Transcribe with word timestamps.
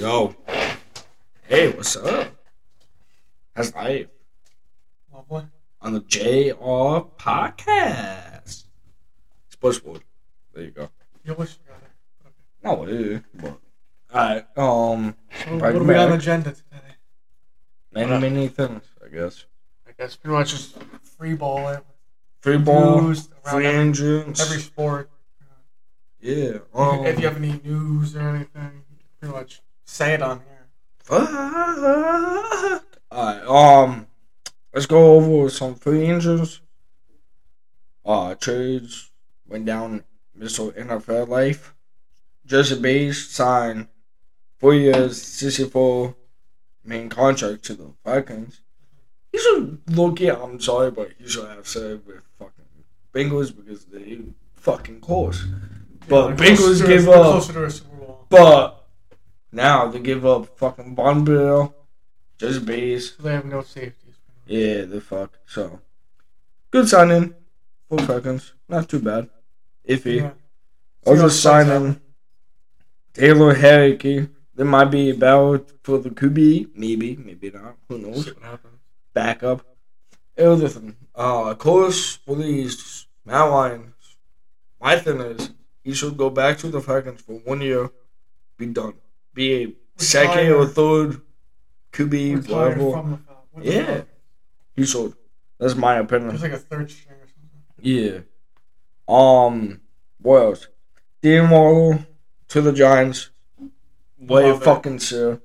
Yo. 0.00 0.34
Hey, 1.42 1.70
what's 1.72 1.94
up? 1.94 2.32
How's 3.54 3.74
life? 3.74 4.06
Lovely. 5.12 5.42
On 5.82 5.92
the 5.92 6.00
JR 6.00 7.04
podcast. 7.20 8.64
Sports 9.50 9.78
Board. 9.80 10.00
There 10.54 10.64
you 10.64 10.70
go. 10.70 10.88
You 11.22 11.34
wish 11.34 11.58
you 11.58 11.70
got 11.70 11.82
it. 11.82 11.92
No, 12.64 12.82
it 12.84 12.88
is. 12.88 13.20
But, 13.34 13.58
alright, 14.14 14.46
um, 14.56 15.14
So 15.44 15.56
what 15.58 15.72
do 15.74 15.80
we 15.80 15.92
got 15.92 16.08
on 16.08 16.16
agenda 16.18 16.52
today? 16.52 16.94
many, 17.92 18.18
many 18.18 18.48
things, 18.48 18.84
I 19.04 19.08
guess. 19.14 19.44
I 19.86 19.90
guess 19.98 20.16
pretty 20.16 20.34
much 20.34 20.50
just 20.52 20.78
free 21.18 21.34
ball 21.34 21.68
it. 21.68 21.84
Free 22.40 22.56
ball, 22.56 23.02
News 23.02 23.28
around 23.44 23.54
free 23.54 23.66
every, 23.66 23.78
engines. 23.80 24.40
every 24.40 24.62
sport. 24.62 25.10
yeah. 26.22 26.32
If- 26.32 26.62
Um, 26.74 27.04
if 27.04 27.20
you 27.20 27.26
have 27.26 27.36
any 27.36 27.60
news 27.62 28.16
or 28.16 28.20
anything, 28.30 28.84
pretty 29.20 29.34
much 29.34 29.60
say 29.90 30.14
it 30.14 30.22
on 30.22 30.38
here. 30.40 30.68
Fuck. 31.00 31.28
Alright, 33.12 33.46
um, 33.46 34.06
let's 34.72 34.86
go 34.86 35.16
over 35.16 35.50
some 35.50 35.74
free 35.74 36.06
engines. 36.06 36.60
Uh, 38.04 38.34
trades 38.36 39.10
went 39.46 39.66
down 39.66 40.04
Mr. 40.38 40.72
NFL 40.72 41.28
life. 41.28 41.74
Jessie 42.46 42.80
Bates 42.80 43.26
signed 43.30 43.88
four 44.58 44.74
years, 44.74 45.20
64 45.20 46.14
main 46.84 47.08
contract 47.08 47.64
to 47.64 47.74
the 47.74 47.92
Falcons. 48.04 48.60
He 49.32 49.38
should 49.38 49.80
look 49.88 50.20
it, 50.20 50.34
I'm 50.34 50.60
sorry, 50.60 50.90
but 50.90 51.10
he 51.18 51.28
should 51.28 51.48
have 51.48 51.66
said 51.68 52.06
with 52.06 52.22
fucking 52.38 52.64
Bengals 53.12 53.54
because 53.54 53.84
they 53.86 54.20
fucking 54.54 55.00
close. 55.00 55.44
But 56.08 56.36
they're 56.36 56.48
Bengals 56.48 56.56
closer 56.58 56.86
give 56.86 57.08
up. 57.08 57.22
Closer 57.22 57.52
to 57.52 57.64
a 57.64 57.70
Super 57.70 57.96
Bowl. 57.96 58.26
But 58.28 58.79
now 59.52 59.88
they 59.88 60.00
give 60.00 60.24
up 60.26 60.58
fucking 60.58 60.96
Vonn 60.96 61.24
Bell, 61.24 61.74
just 62.38 62.64
base. 62.64 63.12
They 63.16 63.32
have 63.32 63.44
no 63.44 63.62
safeties. 63.62 64.16
Yeah, 64.46 64.82
the 64.84 65.00
fuck. 65.00 65.38
So 65.46 65.80
good 66.70 66.88
signing 66.88 67.34
for 67.88 67.98
Falcons. 67.98 68.52
Not 68.68 68.88
too 68.88 69.00
bad. 69.00 69.28
Iffy. 69.88 70.16
Yeah. 70.16 70.30
Other 71.06 71.28
See 71.30 71.48
how 71.48 71.58
it 71.58 71.64
plays 71.64 71.68
out. 71.70 71.76
signing 71.76 72.00
Taylor 73.14 73.54
Heinicke. 73.54 74.30
There 74.54 74.66
might 74.66 74.86
be 74.90 75.10
a 75.10 75.14
battle 75.14 75.64
for 75.82 75.98
the 75.98 76.10
QB. 76.10 76.70
Maybe, 76.74 77.16
maybe 77.16 77.50
not. 77.50 77.76
Who 77.88 77.98
knows? 77.98 78.24
See 78.24 78.32
what 78.32 78.42
happens. 78.42 78.78
Backup. 79.14 79.64
Everything. 80.36 80.96
Uh, 81.14 81.50
of 81.50 81.58
course, 81.58 82.16
for 82.16 82.36
these 82.36 83.06
Matt 83.24 83.80
my 84.80 84.98
thing 84.98 85.20
is 85.20 85.50
he 85.84 85.92
should 85.92 86.16
go 86.16 86.30
back 86.30 86.58
to 86.58 86.68
the 86.68 86.80
Falcons 86.80 87.20
for 87.20 87.34
one 87.34 87.60
year, 87.60 87.90
be 88.56 88.66
done. 88.66 88.94
Be 89.40 89.76
a 89.98 90.02
second 90.02 90.52
or 90.52 90.66
third 90.66 91.22
Retired 91.98 92.46
whatever. 92.46 92.90
from 92.92 93.10
the 93.12 93.16
Falcons. 93.16 93.64
The 93.64 93.72
Yeah. 93.72 93.84
Falcons. 93.86 94.06
He 94.76 94.84
should. 94.84 95.14
That's 95.58 95.74
my 95.76 95.96
opinion. 95.96 96.30
Just 96.32 96.42
like 96.42 96.52
a 96.52 96.58
third 96.58 96.90
string 96.90 97.16
or 97.16 97.26
something. 97.26 97.60
Yeah. 97.80 98.18
Um. 99.08 99.80
What 100.20 100.42
else? 100.42 100.68
Dean 101.22 101.48
Waddle 101.48 102.04
to 102.48 102.60
the 102.60 102.72
Giants. 102.72 103.30
Way 104.18 104.58
fucking 104.58 104.98
sir. 105.00 105.40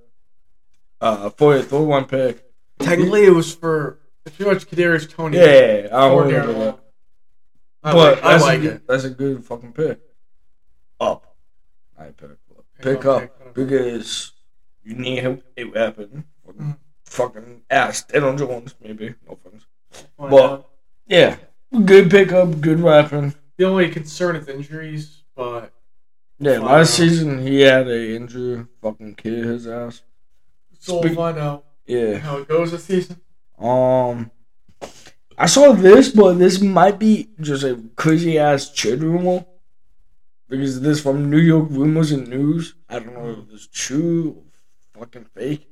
Uh, 1.00 1.30
for 1.30 1.56
a 1.56 1.64
third 1.64 1.86
one 1.86 2.04
pick. 2.06 2.44
Technically, 2.80 3.24
it 3.26 3.30
was 3.30 3.56
for 3.56 4.00
pretty 4.26 4.44
much 4.52 4.68
Kadarius 4.70 5.10
Toney. 5.10 5.38
Yeah, 5.38 5.88
I 5.94 6.10
Or 6.10 6.24
would 6.26 6.30
do 6.32 6.40
Waller. 6.54 6.66
that. 6.66 6.80
I 7.82 7.94
But 7.94 8.16
like, 8.16 8.24
I 8.26 8.38
like 8.42 8.60
a 8.64 8.72
it. 8.74 8.88
that's 8.88 9.06
a 9.06 9.10
good 9.10 9.46
fucking 9.46 9.72
pick. 9.72 10.02
Up. 11.00 11.34
I 11.98 12.08
pick. 12.08 12.32
Pick 12.86 13.06
up, 13.06 13.24
up 13.24 13.40
pick 13.40 13.48
up. 13.48 13.54
because 13.56 14.32
you 14.84 14.96
need 14.96 15.42
a 15.58 15.64
weapon. 15.66 16.26
Mhm. 16.48 16.78
Fucking 17.06 17.62
ass 17.70 18.04
Daniel 18.04 18.36
Jones, 18.36 18.76
maybe. 18.82 19.16
No 19.28 19.34
offense. 19.46 19.66
Why 20.16 20.30
But- 20.30 20.48
not? 20.52 20.70
Yeah, 21.08 21.38
good 21.86 22.10
pickup, 22.10 22.62
good 22.62 22.82
weapon. 22.82 23.36
the 23.58 23.66
only 23.66 23.90
concern 23.90 24.36
is 24.36 24.48
injuries, 24.48 25.24
but 25.36 25.72
Yeah, 26.40 26.60
last 26.60 26.90
out. 26.90 26.96
season 26.98 27.40
he 27.46 27.62
had 27.62 27.88
a 27.88 28.16
injury, 28.16 28.66
fucking 28.82 29.16
kid 29.16 29.46
his 29.46 29.68
ass. 29.68 30.02
so 30.80 31.00
we'll 31.02 31.16
find 31.16 31.38
out 31.38 31.66
Yeah. 31.86 32.18
how 32.18 32.38
it 32.38 32.48
goes 32.48 32.72
this 32.72 32.84
season. 32.84 33.20
Um, 33.58 34.30
I 35.38 35.46
saw 35.48 35.74
this, 35.74 36.10
but 36.10 36.34
this 36.34 36.60
might 36.62 36.98
be 37.00 37.30
just 37.40 37.64
a 37.64 37.80
crazy 37.96 38.38
ass 38.38 38.72
trade 38.74 39.02
rumor 39.04 39.46
because 40.48 40.82
this 40.82 41.02
from 41.02 41.30
New 41.30 41.40
York 41.40 41.68
Rumors 41.70 42.12
and 42.12 42.28
News. 42.28 42.76
I 42.90 43.00
don't 43.00 43.14
know 43.14 43.30
if 43.48 43.54
it's 43.54 43.68
true 43.68 44.44
or 44.96 45.02
fucking 45.02 45.26
fake. 45.34 45.70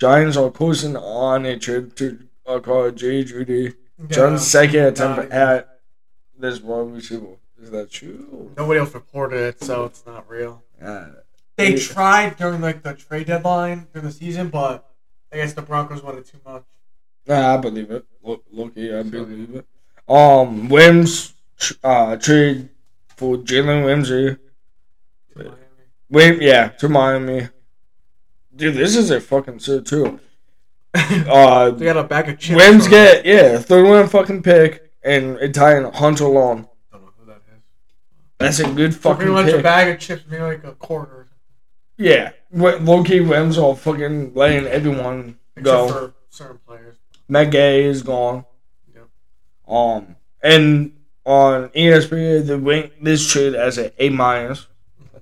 Giants 0.00 0.36
are 0.36 0.50
closing 0.50 0.96
on 0.96 1.46
a 1.46 1.58
trade 1.58 1.96
to 1.96 2.18
acquire 2.46 2.90
J. 2.92 3.24
Jeudy, 3.24 3.74
John's 4.08 4.46
second 4.46 4.84
attempt 4.84 5.32
at 5.32 5.80
this 6.38 6.60
wide 6.60 6.92
receiver. 6.92 7.36
Is 7.60 7.70
that 7.72 7.90
true? 7.90 8.52
Nobody 8.56 8.78
else 8.78 8.94
reported 8.94 9.40
it, 9.40 9.62
so 9.64 9.84
it's 9.86 10.06
not 10.06 10.28
real. 10.28 10.62
They 11.56 11.72
Yeah. 11.74 11.78
tried 11.78 12.36
during 12.36 12.60
like 12.60 12.84
the 12.84 12.94
trade 12.94 13.26
deadline 13.26 13.88
during 13.92 14.06
the 14.06 14.14
season, 14.14 14.48
but 14.48 14.88
I 15.32 15.36
guess 15.36 15.52
the 15.54 15.62
Broncos 15.62 16.02
wanted 16.02 16.24
too 16.24 16.38
much. 16.46 16.62
Nah, 17.26 17.54
I 17.54 17.56
believe 17.56 17.90
it. 17.90 18.04
Look, 18.22 18.44
Loki, 18.52 18.94
I 18.94 19.02
believe 19.02 19.56
it. 19.56 19.66
Um, 20.08 20.68
Wims 20.68 21.34
uh, 21.82 22.16
trade 22.16 22.68
for 23.18 23.36
Jalen 23.36 23.84
Ramsey. 23.86 24.36
To 25.36 25.54
Wait, 26.08 26.40
yeah, 26.40 26.68
to 26.68 26.88
Miami. 26.88 27.48
Dude, 28.54 28.74
this 28.76 28.96
is 28.96 29.10
a 29.10 29.20
fucking 29.20 29.58
shit 29.58 29.84
too. 29.86 30.18
Uh, 30.94 31.70
they 31.70 31.84
got 31.84 31.96
a 31.98 32.02
bag 32.02 32.28
of 32.30 32.38
chips. 32.38 32.56
Wims 32.56 32.84
from- 32.84 32.90
get 32.92 33.24
yeah 33.26 33.58
third 33.58 33.86
one 33.86 34.08
fucking 34.08 34.42
pick 34.42 34.90
and 35.02 35.36
Italian 35.36 35.92
Hunter 35.92 36.26
Long. 36.26 36.66
Don't 36.90 37.02
know 37.02 37.10
who 37.18 37.26
that 37.26 37.42
is. 37.54 37.62
That's 38.38 38.58
a 38.60 38.64
good 38.72 38.94
So 38.94 39.14
pretty 39.14 39.30
fucking 39.30 39.32
much 39.32 39.52
a 39.52 39.62
bag 39.62 39.94
of 39.94 40.00
chips, 40.00 40.22
maybe 40.28 40.42
like 40.42 40.64
a 40.64 40.72
quarter, 40.72 41.28
Yeah, 41.98 42.32
low 42.52 43.04
key 43.04 43.20
Wims 43.20 43.58
are 43.58 43.76
fucking 43.76 44.34
letting 44.34 44.66
everyone 44.66 45.38
except 45.56 45.64
go. 45.64 45.88
for 45.88 46.14
certain 46.30 46.58
players. 46.66 46.96
Matt 47.28 47.50
Gay 47.50 47.84
is 47.84 48.02
gone. 48.02 48.44
Yep. 48.94 49.08
Um, 49.68 50.16
and 50.42 50.92
on 51.28 51.68
ESPN, 51.70 52.46
they 52.46 52.54
rank 52.54 52.94
this 53.02 53.30
trade 53.30 53.54
as 53.54 53.76
an 53.76 53.90
A 53.98 54.08
minus. 54.08 54.66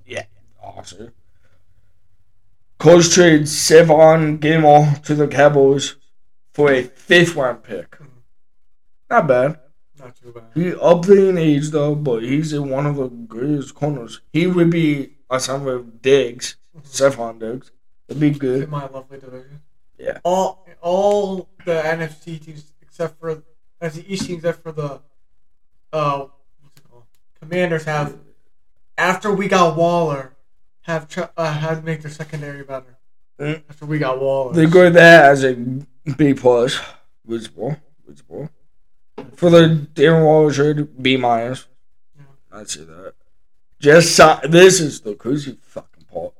Yeah, 0.06 0.22
awesome. 0.62 1.10
Coach 2.78 3.10
trades 3.10 3.50
Stephon 3.52 4.38
Gilmore 4.38 4.86
to 5.04 5.16
the 5.16 5.26
Cowboys 5.26 5.96
for 6.54 6.70
a 6.70 6.84
fifth 6.84 7.34
round 7.34 7.64
pick. 7.64 7.90
Mm-hmm. 7.90 8.04
Not 9.10 9.26
bad. 9.26 9.58
Not 9.98 10.14
too 10.14 10.30
bad. 10.30 10.44
He 10.54 10.74
up 10.76 11.04
there 11.06 11.30
in 11.30 11.38
age 11.38 11.70
though, 11.70 11.96
but 11.96 12.22
he's 12.22 12.52
in 12.52 12.70
one 12.70 12.86
of 12.86 12.96
the 12.96 13.08
greatest 13.08 13.74
corners. 13.74 14.20
He 14.32 14.46
would 14.46 14.70
be 14.70 15.14
a 15.28 15.40
son 15.40 15.66
of 15.66 16.02
Diggs, 16.02 16.56
mm-hmm. 16.76 16.86
Stephon 16.86 17.40
Diggs. 17.40 17.72
It'd 18.06 18.20
be 18.20 18.30
good. 18.30 18.62
in 18.62 18.70
my 18.70 18.86
lovely 18.86 19.18
division. 19.18 19.60
Yeah. 19.98 20.18
All 20.22 20.64
all 20.80 21.48
the 21.64 21.82
NFC 21.82 22.40
teams 22.44 22.72
except 22.80 23.18
for 23.18 23.42
NFC 23.82 24.04
East 24.06 24.26
teams 24.26 24.44
except 24.44 24.62
for 24.62 24.70
the 24.70 25.00
uh 25.92 26.26
what's 26.60 26.76
it 26.76 26.90
called? 26.90 27.04
Commanders 27.40 27.84
have 27.84 28.16
after 28.98 29.32
we 29.32 29.48
got 29.48 29.76
Waller 29.76 30.34
have 30.82 31.08
tr- 31.08 31.24
uh, 31.36 31.52
had 31.52 31.76
to 31.76 31.82
make 31.82 32.02
their 32.02 32.10
secondary 32.10 32.62
better. 32.62 32.96
Mm. 33.40 33.62
After 33.68 33.86
we 33.86 33.98
got 33.98 34.20
Waller. 34.20 34.52
They 34.54 34.66
go 34.66 34.88
that 34.88 35.24
as 35.26 35.44
a 35.44 35.54
B 36.16 36.32
plus. 36.34 36.80
Visible. 37.26 37.76
Visible. 38.06 38.48
For 39.34 39.50
the 39.50 39.86
Darren 39.94 40.24
Waller 40.24 40.52
trade, 40.52 41.02
B 41.02 41.16
minus. 41.16 41.66
Yeah. 42.16 42.22
I'd 42.60 42.70
say 42.70 42.84
that. 42.84 43.14
Just 43.80 44.16
si- 44.16 44.48
this 44.48 44.80
is 44.80 45.00
the 45.00 45.14
crazy 45.14 45.58
fucking 45.60 46.04
part. 46.04 46.32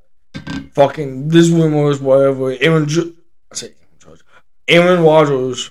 Fucking 0.72 1.28
this 1.28 1.49
rumor 1.50 1.90
is 1.90 2.00
whatever. 2.00 2.52
Aaron, 2.60 2.87
jo- 2.88 3.12
I 3.52 3.54
say 3.56 3.66
Aaron 3.66 3.99
Judge. 3.99 4.20
Aaron 4.69 5.02
Rodgers 5.02 5.70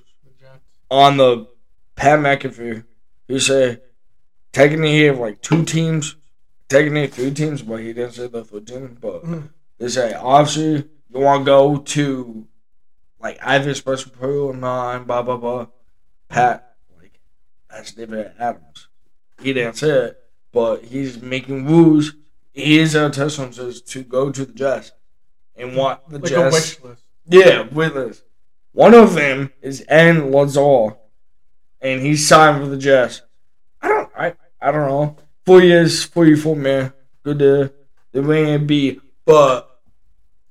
on 0.91 1.17
the 1.17 1.47
Pat 1.95 2.19
McAfee. 2.19 2.83
He 3.27 3.39
said 3.39 3.81
technically 4.51 4.91
he 4.91 5.01
have 5.03 5.19
like 5.19 5.41
two 5.41 5.63
teams, 5.65 6.15
technically 6.69 7.07
three 7.07 7.31
teams, 7.33 7.61
but 7.61 7.77
he 7.77 7.93
didn't 7.93 8.13
say 8.13 8.27
the 8.27 8.43
third 8.43 8.67
team. 8.67 8.97
But 8.99 9.23
Mhm. 9.25 9.49
they 9.77 9.87
say 9.89 10.13
obviously 10.13 10.89
you 11.09 11.19
want 11.19 11.41
to 11.41 11.45
go 11.45 11.77
to 11.77 12.47
like 13.19 13.39
either 13.41 13.73
special 13.73 14.11
pro 14.11 14.47
or 14.49 14.53
nine, 14.53 15.03
blah 15.05 15.21
blah 15.23 15.37
blah. 15.37 15.67
Pat 16.29 16.75
like 16.99 17.19
that's 17.69 17.93
Davante 17.93 18.33
Adams. 18.39 18.87
He 19.41 19.53
didn't 19.53 19.75
say 19.77 19.89
it, 19.89 20.17
but 20.51 20.83
he's 20.85 21.21
making 21.21 21.65
rules. 21.65 22.13
Intention 22.53 23.49
is 23.49 23.81
to 23.81 24.01
go 24.03 24.31
to 24.31 24.45
the 24.45 24.53
Jets 24.53 24.91
and 25.57 25.75
want 25.75 26.07
the 26.09 26.19
Like 26.19 26.29
Jets. 26.29 26.53
wish 26.53 26.81
list. 26.83 27.03
Yeah, 27.27 27.63
with 27.63 27.97
us. 27.97 28.21
One 28.71 28.93
of 28.93 29.13
them 29.15 29.51
is 29.61 29.83
N 29.89 30.31
Lazard, 30.31 30.95
and 31.85 32.01
he 32.01 32.15
signed 32.15 32.61
for 32.61 32.67
the 32.67 32.77
Jets. 32.77 33.21
I 33.79 33.87
don't, 33.87 34.09
I, 34.17 34.33
I 34.59 34.71
don't 34.71 34.89
know. 34.89 35.17
Four 35.45 35.61
years, 35.61 36.03
forty-four 36.03 36.55
man. 36.55 36.91
Good 37.23 37.39
to 37.39 37.73
the 38.11 38.21
ring 38.23 38.49
and 38.49 38.67
B, 38.67 38.99
but 39.23 39.81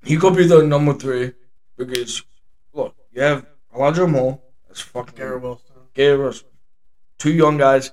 he 0.05 0.17
could 0.17 0.37
be 0.37 0.47
the 0.47 0.63
number 0.63 0.95
three 0.95 1.33
because 1.77 2.23
look, 2.73 2.95
you 3.13 3.23
have 3.23 3.47
Elijah 3.75 4.07
Moore. 4.07 4.41
That's 4.69 4.81
fucking 4.81 5.17
Garrett 5.17 5.43
Wilson. 5.43 5.67
Gary 5.95 6.17
Russell. 6.17 6.49
Two 7.19 7.33
young 7.33 7.57
guys, 7.57 7.93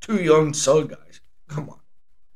two 0.00 0.22
young 0.22 0.54
solid 0.54 0.90
guys. 0.90 1.20
Come 1.48 1.70
on. 1.70 1.80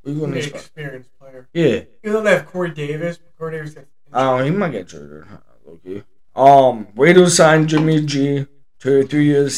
We're 0.04 0.14
going 0.14 0.32
to 0.32 0.38
experienced 0.38 1.10
player. 1.18 1.48
Yeah. 1.52 1.82
You 2.02 2.12
though 2.12 2.22
they 2.22 2.32
have 2.32 2.46
Corey 2.46 2.70
Davis, 2.70 3.18
Corey 3.38 3.58
Davis 3.58 3.74
gets 3.74 3.86
Oh, 4.12 4.38
he 4.42 4.50
might 4.50 4.72
get 4.72 4.88
traded. 4.88 5.24
Okay. 5.68 6.02
Um, 6.34 6.88
Raiders 6.96 7.36
signed 7.36 7.68
Jimmy 7.68 8.04
G 8.04 8.46
to 8.80 9.06
three 9.06 9.26
years, 9.26 9.56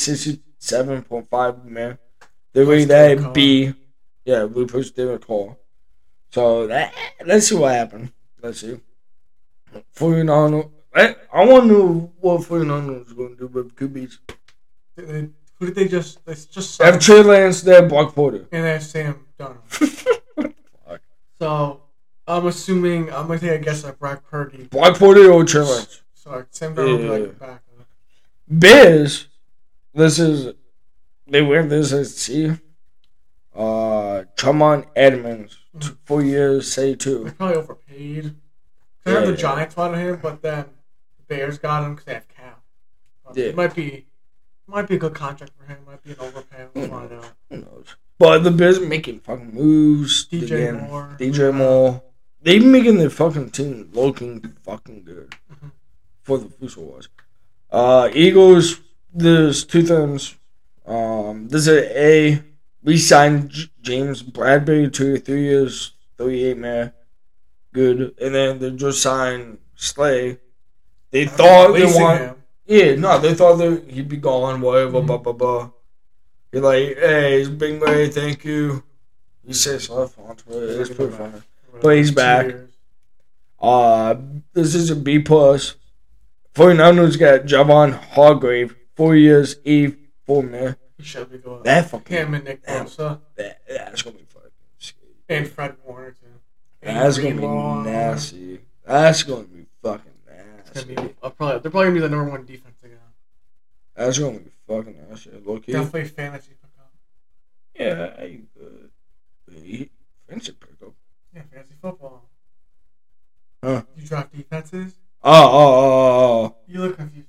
sixty-seven 0.63 1.03
point 1.03 1.29
five 1.29 1.65
man. 1.65 1.99
They 2.53 2.65
rate 2.65 2.85
that 2.87 3.09
David 3.17 3.33
B. 3.33 3.75
Yeah, 4.25 4.45
we 4.45 4.65
pushed 4.67 4.95
David 4.95 5.27
Cole. 5.27 5.59
So 6.31 6.67
that 6.69 6.95
let's 7.27 7.49
see 7.49 7.57
what 7.57 7.73
happened. 7.75 8.13
Let's 8.41 8.61
see. 8.61 8.81
49 9.93 10.55
eh, 10.55 10.63
I, 10.95 11.17
I 11.41 11.47
want 11.47 11.65
to 11.65 11.69
know 11.73 12.13
what 12.21 12.45
49 12.45 12.91
is 13.07 13.13
going 13.15 13.31
to 13.31 13.37
do 13.37 13.47
with 13.47 13.75
QBs. 13.75 14.19
They- 14.97 15.29
Who 15.59 15.67
did 15.67 15.75
they 15.75 15.89
just? 15.89 16.25
They 16.27 16.35
just 16.35 16.81
have 16.83 17.01
Trey 17.01 17.23
Lance, 17.23 17.63
they 17.63 17.75
have 17.77 17.89
Brock 17.89 18.15
Purdy. 18.15 18.47
and 18.53 18.65
they 18.65 18.73
have 18.73 18.83
Sam 18.83 19.27
Darnold. 19.39 19.99
So 21.39 21.83
I'm 22.29 22.47
assuming 22.47 23.13
I'm 23.13 23.27
gonna 23.27 23.41
take 23.41 23.51
a 23.51 23.59
guess 23.59 23.85
at 23.85 23.99
Brock 23.99 24.23
Purdy. 24.31 24.65
Brock 24.71 24.97
Purdy 24.97 25.27
or 25.27 25.45
Trey 25.45 25.63
Lance? 25.63 26.03
So 26.15 26.45
Sam 26.51 26.77
Darnold 26.77 26.99
be 26.99 27.09
like 27.09 27.35
Yeah. 27.41 27.55
a. 27.55 27.59
Bears, 28.49 29.27
this 29.95 30.19
is 30.19 30.55
they 31.27 31.43
wear 31.43 31.65
this 31.67 31.93
as 31.93 32.17
C. 32.17 32.53
Uh, 33.55 34.25
Tremaine 34.37 34.87
Edmunds, 34.97 35.59
t- 35.79 35.89
four 36.05 36.23
years, 36.23 36.73
say 36.73 36.91
They 36.91 36.95
two. 36.97 37.31
probably 37.37 37.57
overpaid. 37.57 38.35
Heard 39.05 39.25
Yeah. 39.25 39.31
the 39.31 39.37
Giants 39.37 39.77
wanted 39.77 39.99
him, 39.99 40.19
but 40.23 40.41
then 40.41 40.65
the 41.19 41.23
Bears 41.35 41.59
got 41.59 41.85
him 41.85 41.91
because 41.91 42.07
they 42.07 42.15
have 42.15 42.29
cap. 42.29 42.63
But 43.25 43.37
Yeah. 43.37 43.47
It 43.47 43.57
might 43.57 43.75
be, 43.75 44.07
might 44.67 44.89
be 44.89 44.95
a 44.95 44.99
good 44.99 45.15
contract 45.15 45.53
for 45.59 45.65
him. 45.67 45.79
It 45.83 45.87
Might 45.87 46.03
be 46.03 46.13
an 46.13 46.17
overpay. 46.21 46.67
We'll 46.75 46.89
find 46.89 47.13
out. 47.13 47.27
Who 47.51 47.57
knows? 47.59 47.97
But 48.19 48.39
the 48.45 48.51
Bears 48.51 48.81
making 48.81 49.21
fucking 49.21 49.53
moves. 49.53 50.27
DJ 50.29 50.43
again. 50.69 50.81
Moore. 50.89 51.17
DJ 51.19 51.53
Moore. 51.55 52.03
They 52.41 52.59
making 52.59 52.97
their 52.99 53.11
fucking 53.11 53.51
team 53.51 53.91
looking 53.93 54.41
fucking 54.65 55.05
good 55.05 55.35
Mhm. 55.53 55.73
for 56.23 56.39
the 56.39 56.49
future 56.49 56.81
wars. 56.81 57.09
Uh, 57.71 58.09
Eagles. 58.15 58.81
There's 59.13 59.65
two 59.65 59.83
things. 59.83 60.37
Um, 60.87 61.49
there's 61.49 61.69
a 61.69 62.01
A. 62.01 62.43
We 62.83 62.97
signed 62.99 63.51
J- 63.51 63.71
James 63.81 64.23
Bradberry 64.23 64.93
to 64.95 65.19
three 65.19 65.45
years, 65.45 65.93
thirty-eight 66.19 66.59
man. 66.59 66.93
Good, 67.73 68.15
and 68.21 68.35
then 68.35 68.59
they 68.59 68.71
just 68.71 69.01
signed 69.03 69.59
Slay. 69.77 70.39
They 71.11 71.27
thought 71.27 71.73
they 71.75 71.85
want. 71.87 72.39
Yeah, 72.67 72.95
no, 72.97 73.19
they 73.19 73.35
thought 73.35 73.57
that 73.57 73.85
he'd 73.91 74.09
be 74.09 74.17
gone, 74.17 74.61
whatever, 74.61 75.01
Mhm. 75.01 75.07
blah, 75.07 75.19
blah, 75.19 75.33
blah. 75.33 75.71
You're 76.53 76.63
like, 76.63 76.97
hey, 76.99 77.41
it's 77.41 77.49
been 77.49 77.79
great, 77.79 78.15
thank 78.15 78.45
you. 78.45 78.83
He 79.47 79.53
says 79.53 79.85
stuff 79.85 80.19
on 80.19 80.37
Twitter, 80.37 80.81
it's 80.81 80.91
pretty 80.91 81.13
funny. 81.17 81.43
But 81.81 81.97
he's 81.97 82.11
back. 82.13 82.47
years. 82.47 82.71
Uh, 83.61 84.15
this 84.55 84.75
is 84.75 84.91
a 84.91 84.97
B 84.97 85.19
plus. 85.19 85.77
49ers 86.55 87.19
got 87.19 87.47
Javon 87.47 87.93
Hargrave, 88.11 88.77
four 88.95 89.15
years, 89.17 89.57
E, 89.65 89.89
four 90.27 90.43
man. 90.43 90.77
He 90.97 91.03
should 91.05 91.31
be 91.31 91.39
going. 91.39 91.63
That 91.65 91.91
fucking, 91.91 92.17
Him 92.17 92.35
and 92.35 92.45
Nick 92.45 92.65
Damn. 92.65 92.87
Bosa 92.87 93.21
that, 93.37 93.63
that's 93.69 94.03
gonna 94.03 94.17
be 94.19 94.25
fucking 94.25 94.51
scary. 94.79 95.09
and 95.29 95.49
Fred 95.49 95.77
Warner 95.85 96.11
too. 96.13 96.27
And 96.83 96.97
That's 96.97 97.19
gonna 97.19 97.31
Greenlaw. 97.35 97.85
be 97.85 97.91
nasty. 97.91 98.61
That's 98.87 99.23
gonna 99.23 99.45
be 99.45 99.67
fucking 99.83 100.13
gonna 100.27 100.45
nasty. 100.65 100.95
be, 100.95 101.15
uh, 101.23 101.31
probably, 101.31 101.59
they're 101.61 101.71
probably 101.71 101.87
gonna 101.87 101.95
be 101.95 102.01
the 102.01 102.09
number 102.09 102.31
one 102.31 102.45
defense 102.45 102.83
again. 102.83 102.99
That's 103.97 104.19
gonna 104.19 104.39
be 104.41 104.51
fucking 104.69 104.97
nasty. 105.09 105.31
Look. 105.45 105.67
Definitely 105.67 106.05
fantasy 106.07 106.53
pickup. 106.61 106.93
Yeah, 107.79 108.25
you 108.25 108.47
good. 108.59 108.91
He, 109.53 109.91
friendship 110.27 110.59
pickup. 110.61 110.95
Yeah, 111.35 111.43
fantasy 111.53 111.75
football. 111.81 112.29
Huh. 113.63 113.83
You 113.97 114.07
draft 114.07 114.33
defenses. 114.35 114.95
Oh, 115.23 115.31
oh, 115.33 115.75
oh, 115.75 116.45
oh, 116.47 116.57
You 116.67 116.81
look 116.81 116.97
confused. 116.97 117.29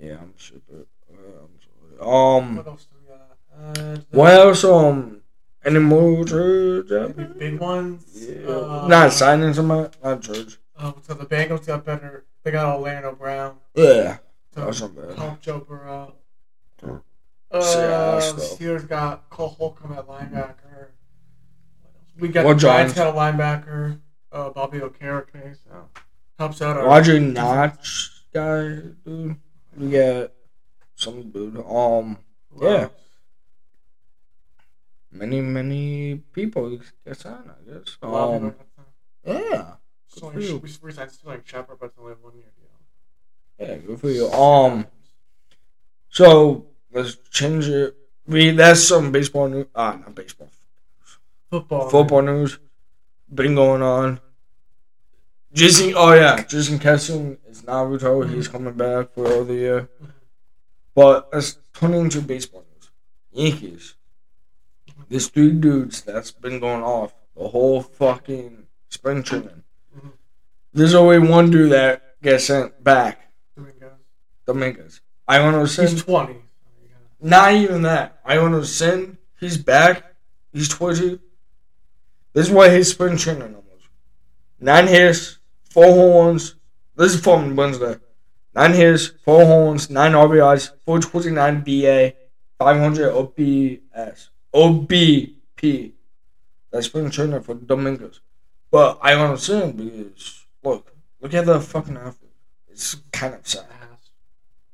Yeah, 0.00 0.18
I'm 0.20 0.34
super. 0.38 0.86
Uh, 1.10 1.16
I'm. 2.00 2.08
Um, 2.08 2.56
What 2.56 2.66
else 2.66 2.86
do 2.86 2.96
we 3.02 3.08
got? 3.08 3.78
Uh, 3.78 3.96
what 4.10 4.32
else? 4.32 4.64
Um, 4.64 5.22
any 5.64 5.80
more 5.80 6.24
trades? 6.24 6.90
Big 7.38 7.58
ones? 7.58 8.04
Yeah. 8.14 8.46
Uh, 8.48 8.86
not 8.88 9.12
signing 9.12 9.52
somebody. 9.54 9.92
Not 10.02 10.22
trades. 10.22 10.58
Uh, 10.76 10.92
so 11.02 11.14
the 11.14 11.26
Bengals 11.26 11.66
got 11.66 11.84
better. 11.84 12.24
They 12.44 12.52
got 12.52 12.76
Orlando 12.76 13.12
Brown 13.14 13.56
Yeah, 13.74 14.18
that's 14.54 14.80
not 14.80 14.94
bad. 14.94 15.18
help 15.18 15.40
Joe 15.40 15.58
Burrow. 15.60 16.14
Hmm. 16.80 16.96
Uh. 17.50 18.20
Steelers 18.20 18.86
got 18.88 19.28
Cole 19.30 19.48
Holcomb 19.58 19.92
at 19.94 20.06
linebacker. 20.06 20.88
We 22.18 22.28
got 22.28 22.44
What 22.44 22.54
the 22.54 22.60
Giants 22.60 22.94
Giants? 22.94 22.94
got 22.94 23.08
a 23.14 23.16
linebacker. 23.36 24.00
Uh, 24.30 24.50
Bobby 24.50 24.78
Okereke, 24.78 25.56
so 25.64 25.88
helps 26.38 26.62
out. 26.62 26.76
Our 26.76 26.84
Roger 26.86 27.18
Notch 27.18 28.10
guy, 28.32 28.68
dude. 29.04 29.36
We 29.78 29.90
got 29.90 30.32
some 30.96 31.30
dude. 31.30 31.56
Um, 31.66 32.18
yeah. 32.60 32.88
many 35.10 35.40
many 35.40 36.16
people 36.32 36.78
get 37.04 37.16
signed. 37.16 37.50
I 37.50 37.70
guess. 37.70 37.96
A 38.02 38.08
lot 38.08 38.34
Um, 38.34 38.50
people 38.50 38.64
yeah, 39.24 39.74
So 40.08 40.26
like, 40.28 40.36
we 40.36 40.60
resigned 40.82 41.10
to 41.10 41.26
like 41.28 41.46
Shepard, 41.46 41.78
but 41.80 41.92
only 41.98 42.14
one 42.20 42.34
year 42.36 42.50
deal. 42.56 43.66
yeah, 43.68 43.76
good 43.76 44.00
for 44.00 44.10
you. 44.10 44.28
Um. 44.30 44.86
So 46.08 46.66
let's 46.92 47.16
change 47.30 47.68
it. 47.68 47.94
We 48.26 48.50
that's 48.50 48.82
some 48.88 49.12
baseball 49.12 49.48
news. 49.48 49.66
Ah, 49.74 49.96
not 50.00 50.14
baseball. 50.14 50.48
football. 51.50 51.90
Football 51.90 52.22
news. 52.22 52.58
Been 53.32 53.54
going 53.54 53.82
on. 53.82 54.20
Jason. 55.52 55.94
Oh 55.96 56.12
yeah, 56.12 56.42
Jason 56.42 56.78
Kesson 56.78 57.38
is 57.48 57.62
Naruto. 57.62 58.28
He's 58.28 58.48
coming 58.48 58.74
back 58.74 59.12
for 59.12 59.26
all 59.26 59.44
the 59.44 59.54
year. 59.54 59.88
But 60.94 61.28
let's 61.32 61.58
turn 61.74 61.94
into 61.94 62.20
baseball 62.20 62.64
news. 62.74 62.90
Yankees. 63.32 63.94
There's 65.08 65.28
three 65.28 65.52
dudes 65.52 66.02
that's 66.02 66.32
been 66.32 66.60
going 66.60 66.82
off 66.82 67.14
the 67.36 67.48
whole 67.48 67.80
fucking 67.82 68.66
spring 68.90 69.22
training. 69.22 69.62
Mhm. 69.96 70.12
There's 70.74 70.94
only 70.94 71.18
one 71.18 71.50
dude 71.50 71.72
that 71.72 72.20
gets 72.20 72.44
sent 72.44 72.82
back. 72.84 73.32
Dominguez. 73.56 73.92
Dominguez. 74.46 75.00
I 75.26 75.40
want 75.40 75.68
to 75.68 75.82
He's 75.82 76.02
twenty. 76.02 76.42
Not 77.20 77.52
even 77.52 77.82
that. 77.82 78.20
I 78.24 78.38
want 78.38 78.54
to 78.54 78.64
send. 78.66 79.18
He's 79.40 79.56
back. 79.56 80.14
He's 80.52 80.68
20. 80.68 81.20
This 82.32 82.46
is 82.46 82.52
what 82.52 82.70
his 82.70 82.90
spring 82.90 83.16
training 83.16 83.52
numbers. 83.52 83.88
Nine 84.60 84.86
hits, 84.86 85.37
four 85.70 85.86
horns. 85.86 86.54
This 86.96 87.14
is 87.14 87.20
from 87.20 87.54
Wednesday. 87.56 87.96
Nine 88.54 88.72
hits, 88.72 89.12
four 89.24 89.44
horns, 89.44 89.88
nine 89.90 90.12
RBIs, 90.12 90.72
429 90.84 91.62
BA, 91.62 92.14
500 92.58 93.12
OPS. 93.12 94.30
OBP. 94.54 95.92
That's 96.70 96.86
spring 96.86 97.10
training 97.10 97.42
for 97.42 97.54
Dominguez. 97.54 98.20
But 98.70 98.98
I 99.00 99.14
understand 99.14 99.76
because, 99.76 100.46
look, 100.62 100.92
look 101.20 101.34
at 101.34 101.46
the 101.46 101.60
fucking 101.60 101.96
outfit. 101.96 102.30
It's 102.68 102.96
kind 103.12 103.34
of 103.34 103.46
sad. 103.46 103.66
Ass. 103.70 104.10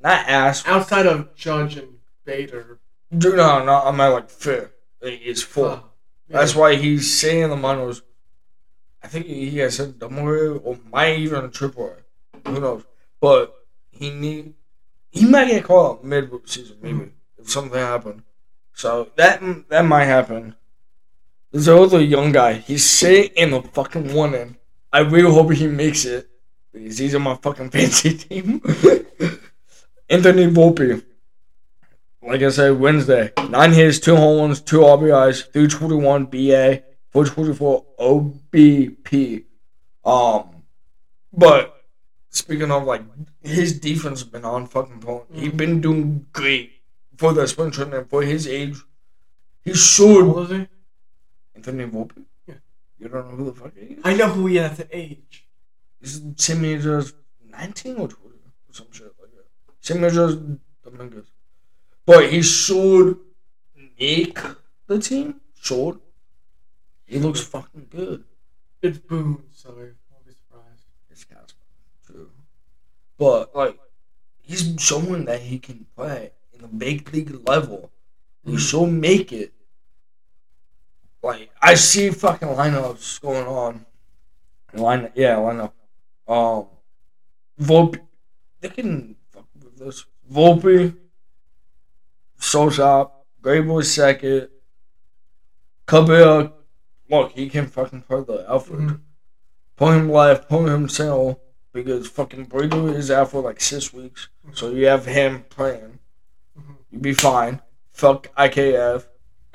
Not 0.00 0.28
ass. 0.28 0.66
Outside 0.66 1.06
of 1.06 1.34
Judge 1.34 1.76
and 1.76 1.98
Bader. 2.24 2.78
Dude, 3.16 3.36
no, 3.36 3.64
no, 3.64 3.82
I'm 3.82 4.00
at 4.00 4.08
like 4.08 4.30
fifth. 4.30 4.72
It's 5.00 5.42
full. 5.42 5.66
uh, 5.66 5.80
yeah. 6.28 6.38
That's 6.38 6.54
why 6.54 6.74
he's 6.76 7.18
saying 7.18 7.50
the 7.50 7.56
minors. 7.56 8.02
I 9.04 9.06
think 9.06 9.26
he 9.26 9.58
has 9.58 9.76
said 9.76 9.99
double 9.99 10.26
A 10.28 10.56
or 10.56 10.78
might 10.90 11.18
even 11.18 11.44
a 11.44 11.49
triple. 11.49 11.94
Who 12.46 12.58
knows? 12.58 12.84
But 13.20 13.54
he 13.90 14.08
need 14.08 14.54
he 15.11 15.26
might 15.26 15.49
get 15.49 15.64
called 15.64 15.99
up 15.99 16.04
mid 16.04 16.30
season 16.46 16.78
maybe 16.80 16.99
mm-hmm. 16.99 17.42
if 17.42 17.50
something 17.50 17.78
happened. 17.78 18.23
So 18.73 19.11
that 19.16 19.42
that 19.68 19.84
might 19.84 20.06
happen. 20.06 20.54
There's 21.52 21.68
another 21.68 22.00
young 22.00 22.32
guy. 22.32 22.54
He's 22.54 22.88
sitting 22.88 23.37
in 23.37 23.50
the 23.50 23.61
fucking 23.61 24.14
one 24.14 24.34
end. 24.34 24.56
I 24.90 25.00
really 25.00 25.30
hope 25.30 25.52
he 25.52 25.66
makes 25.66 26.06
it 26.06 26.28
because 26.73 26.96
he's 26.96 27.14
on 27.14 27.23
my 27.23 27.37
fucking 27.37 27.70
fancy 27.73 28.16
team. 28.16 28.62
Anthony 30.08 30.46
Volpe. 30.46 31.04
Like 32.23 32.40
I 32.40 32.49
said, 32.49 32.80
Wednesday. 32.80 33.32
Nine 33.50 33.73
hits, 33.73 33.99
two 33.99 34.16
home 34.16 34.40
runs, 34.40 34.62
two 34.62 34.80
RBIs, 34.80 35.52
321 35.52 36.25
BA, 36.25 36.82
424 37.14 37.87
OBP. 38.00 39.44
Um, 40.04 40.64
but 41.33 41.85
speaking 42.28 42.73
of 42.73 42.83
like 42.83 43.02
his 43.40 43.78
defense 43.78 44.21
has 44.21 44.28
been 44.28 44.44
on 44.44 44.66
fucking 44.66 44.99
point. 45.00 45.26
He's 45.33 45.52
been 45.52 45.80
doing 45.80 46.26
great 46.33 46.73
for 47.16 47.33
the 47.33 47.47
spring 47.47 47.73
and 47.92 48.11
for 48.11 48.23
his 48.23 48.49
age. 48.49 48.78
He 49.62 49.75
should. 49.75 50.25
old 50.25 50.50
is 50.50 50.59
he? 50.59 50.68
Anthony 51.54 51.85
Volpe. 51.85 52.25
Yeah. 52.49 52.54
You 52.99 53.09
don't 53.09 53.30
know 53.30 53.37
who 53.37 53.44
the 53.44 53.61
fuck 53.61 53.73
he 53.76 53.94
is? 53.94 54.00
I 54.02 54.14
know 54.14 54.28
who 54.30 54.47
he 54.49 54.59
is 54.59 54.80
at 54.80 54.88
age. 54.90 55.47
Is 56.00 56.21
Semillas 56.21 57.12
19 57.49 57.92
or 57.92 58.09
20 58.09 58.11
or 58.11 58.73
some 58.73 58.87
shit 58.90 59.12
like 59.21 59.30
that? 59.37 59.80
Semillas 59.80 60.59
Dominguez. 60.83 61.26
But 62.04 62.28
he 62.30 62.42
should 62.42 63.18
make 64.00 64.38
the 64.88 64.99
team. 64.99 65.40
Should. 65.61 66.00
He 67.14 67.21
looks 67.21 67.42
fucking 67.42 67.87
good. 67.90 68.25
It's 68.83 68.99
Boone, 68.99 69.44
so 69.52 69.68
I 69.71 69.73
won't 70.11 70.26
be 70.26 70.33
surprised. 70.33 70.87
It's 71.09 71.23
Casper. 71.23 71.62
True. 72.04 72.33
But, 73.16 73.54
like, 73.54 73.78
he's 74.42 74.75
showing 74.80 75.25
that 75.26 75.42
he 75.42 75.61
can 75.61 75.87
play 75.94 76.33
in 76.52 76.62
the 76.62 76.66
big 76.66 77.14
league 77.14 77.49
level. 77.49 77.92
He 78.42 78.54
Mhm. 78.54 78.59
should 78.59 78.87
make 78.88 79.33
it. 79.33 79.54
Like, 81.23 81.50
I 81.62 81.75
see 81.76 82.11
fucking 82.11 82.49
lineups 82.49 83.21
going 83.21 83.47
on. 83.47 83.87
Line, 84.73 85.12
yeah, 85.14 85.37
lineup. 85.37 85.73
Um, 86.26 86.66
Volpe, 87.61 88.04
they 88.59 88.71
can 88.71 89.14
fuck 89.30 89.47
with 89.54 89.78
this. 89.78 90.04
Volpe, 90.28 90.99
Sosa, 92.40 93.09
Great 93.40 93.61
Boy 93.61 93.83
second. 93.83 94.49
Cabella, 95.87 96.52
look, 97.11 97.32
he 97.32 97.49
can 97.49 97.66
fucking 97.66 98.02
play 98.02 98.23
the 98.23 98.44
Alfred. 98.49 98.80
Mhm. 98.80 99.00
Put 99.76 99.96
him 99.96 100.11
left, 100.11 100.49
put 100.49 100.68
him 100.68 100.88
center, 100.88 101.37
because 101.73 102.06
fucking 102.08 102.44
Brady 102.44 102.76
is 102.78 103.11
out 103.11 103.30
for 103.30 103.42
like 103.42 103.61
six 103.61 103.92
weeks. 103.92 104.28
So 104.52 104.70
you 104.70 104.87
have 104.87 105.06
him 105.06 105.44
playing. 105.50 105.99
Mhm. 106.58 106.76
You'd 106.90 107.02
be 107.02 107.14
fine. 107.14 107.61
Fuck 107.92 108.28
IKF. 108.37 109.06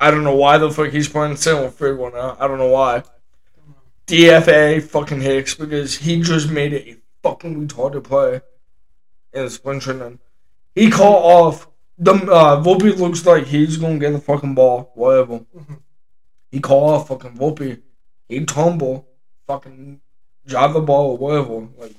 I 0.00 0.10
don't 0.10 0.24
know 0.24 0.34
why 0.36 0.56
the 0.58 0.70
fuck 0.70 0.90
he's 0.90 1.08
playing 1.08 1.36
center 1.36 1.70
for 1.70 1.94
one 1.94 2.12
now. 2.14 2.36
I 2.40 2.46
don't 2.48 2.58
know 2.58 2.68
why. 2.70 3.02
DFA 4.06 4.80
fucking 4.82 5.20
Hicks 5.20 5.54
because 5.54 5.98
he 5.98 6.20
just 6.20 6.50
made 6.50 6.72
it 6.72 6.88
a 6.88 6.96
fucking 7.22 7.68
retarded 7.68 8.04
play 8.04 8.40
in 9.32 9.44
the 9.44 9.50
spring 9.50 9.78
training. 9.80 10.18
He 10.74 10.90
called 10.90 11.22
off 11.24 11.68
the 11.98 12.14
uh, 12.14 12.62
Volpe 12.62 12.96
looks 12.98 13.24
like 13.26 13.44
he's 13.46 13.76
gonna 13.76 13.98
get 13.98 14.12
the 14.12 14.18
fucking 14.20 14.54
ball, 14.54 14.90
whatever. 14.94 15.40
Mhm. 15.56 15.80
He 16.50 16.60
called 16.60 16.94
off 16.94 17.08
fucking 17.08 17.36
Volpe. 17.36 17.80
He 18.28 18.44
tumble, 18.44 19.08
fucking 19.46 20.00
drive 20.46 20.74
the 20.74 20.80
ball 20.80 21.12
or 21.12 21.18
whatever. 21.18 21.68
Like, 21.76 21.94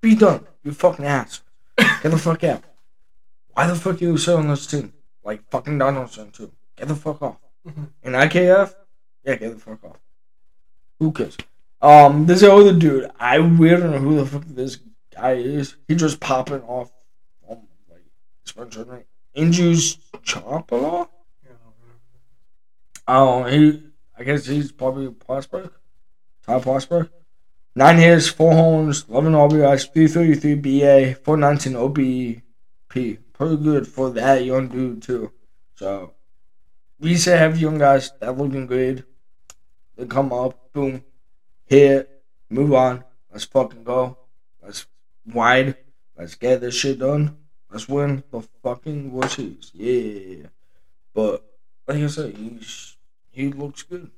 be 0.00 0.14
done. 0.14 0.46
You 0.62 0.72
fucking 0.72 1.04
ass. 1.04 1.42
Get 1.76 2.10
the 2.10 2.18
fuck 2.18 2.44
out. 2.44 2.62
Why 3.52 3.66
the 3.66 3.74
fuck 3.74 4.00
you 4.00 4.16
sit 4.16 4.36
on 4.36 4.48
this 4.48 4.66
team? 4.66 4.92
Like 5.24 5.48
fucking 5.50 5.78
Donaldson 5.78 6.30
too. 6.30 6.52
Get 6.76 6.88
the 6.88 6.94
fuck 6.94 7.20
off. 7.22 7.38
And 7.64 8.14
IKF, 8.14 8.72
yeah, 9.24 9.34
get 9.34 9.52
the 9.52 9.60
fuck 9.60 9.84
off. 9.84 9.98
Who 11.00 11.12
cares? 11.12 11.36
Um, 11.82 12.26
this 12.26 12.42
other 12.42 12.72
dude, 12.72 13.10
I 13.18 13.40
we 13.40 13.68
don't 13.70 13.90
know 13.90 13.98
who 13.98 14.16
the 14.16 14.26
fuck 14.26 14.44
this 14.46 14.78
guy 15.14 15.32
is. 15.32 15.76
He 15.86 15.96
just 15.96 16.20
popping 16.20 16.62
off, 16.62 16.92
um, 17.50 17.58
like. 17.90 19.06
Injuries 19.34 19.98
Chopala. 20.24 21.08
Yeah, 21.08 21.17
Oh, 23.08 23.44
he. 23.44 23.82
I 24.18 24.22
guess 24.22 24.44
he's 24.44 24.70
probably 24.70 25.10
prospect. 25.10 25.70
Top 26.44 26.62
prospect. 26.62 27.10
Nine 27.74 27.96
hits, 27.96 28.28
four 28.28 28.52
homes, 28.52 29.06
eleven 29.08 29.32
RBIs, 29.32 29.92
three 29.92 30.08
thirty 30.08 30.34
three 30.34 30.54
BA, 30.54 31.14
four 31.14 31.38
nineteen 31.38 31.72
OBP. 31.72 32.42
Pretty 32.88 33.56
good 33.56 33.86
for 33.88 34.10
that 34.10 34.44
young 34.44 34.68
dude 34.68 35.02
too. 35.02 35.32
So 35.76 36.12
we 37.00 37.16
to 37.16 37.36
have 37.36 37.58
young 37.58 37.78
guys 37.78 38.12
that 38.20 38.36
looking 38.36 38.66
good. 38.66 39.04
They 39.96 40.04
come 40.04 40.32
up, 40.32 40.72
boom, 40.72 41.02
hit, 41.64 42.22
move 42.50 42.74
on. 42.74 43.04
Let's 43.32 43.44
fucking 43.44 43.84
go. 43.84 44.18
Let's 44.62 44.86
wide. 45.24 45.76
Let's 46.16 46.34
get 46.34 46.60
this 46.60 46.74
shit 46.74 46.98
done. 46.98 47.38
Let's 47.70 47.88
win 47.88 48.22
the 48.30 48.42
fucking 48.62 49.12
World 49.12 49.30
Series. 49.30 49.70
Yeah. 49.72 50.48
But 51.14 51.44
like 51.86 51.98
I 51.98 52.06
said, 52.08 52.36
he's 52.36 52.96
he 53.38 53.52
looks 53.52 53.82
good. 53.84 54.10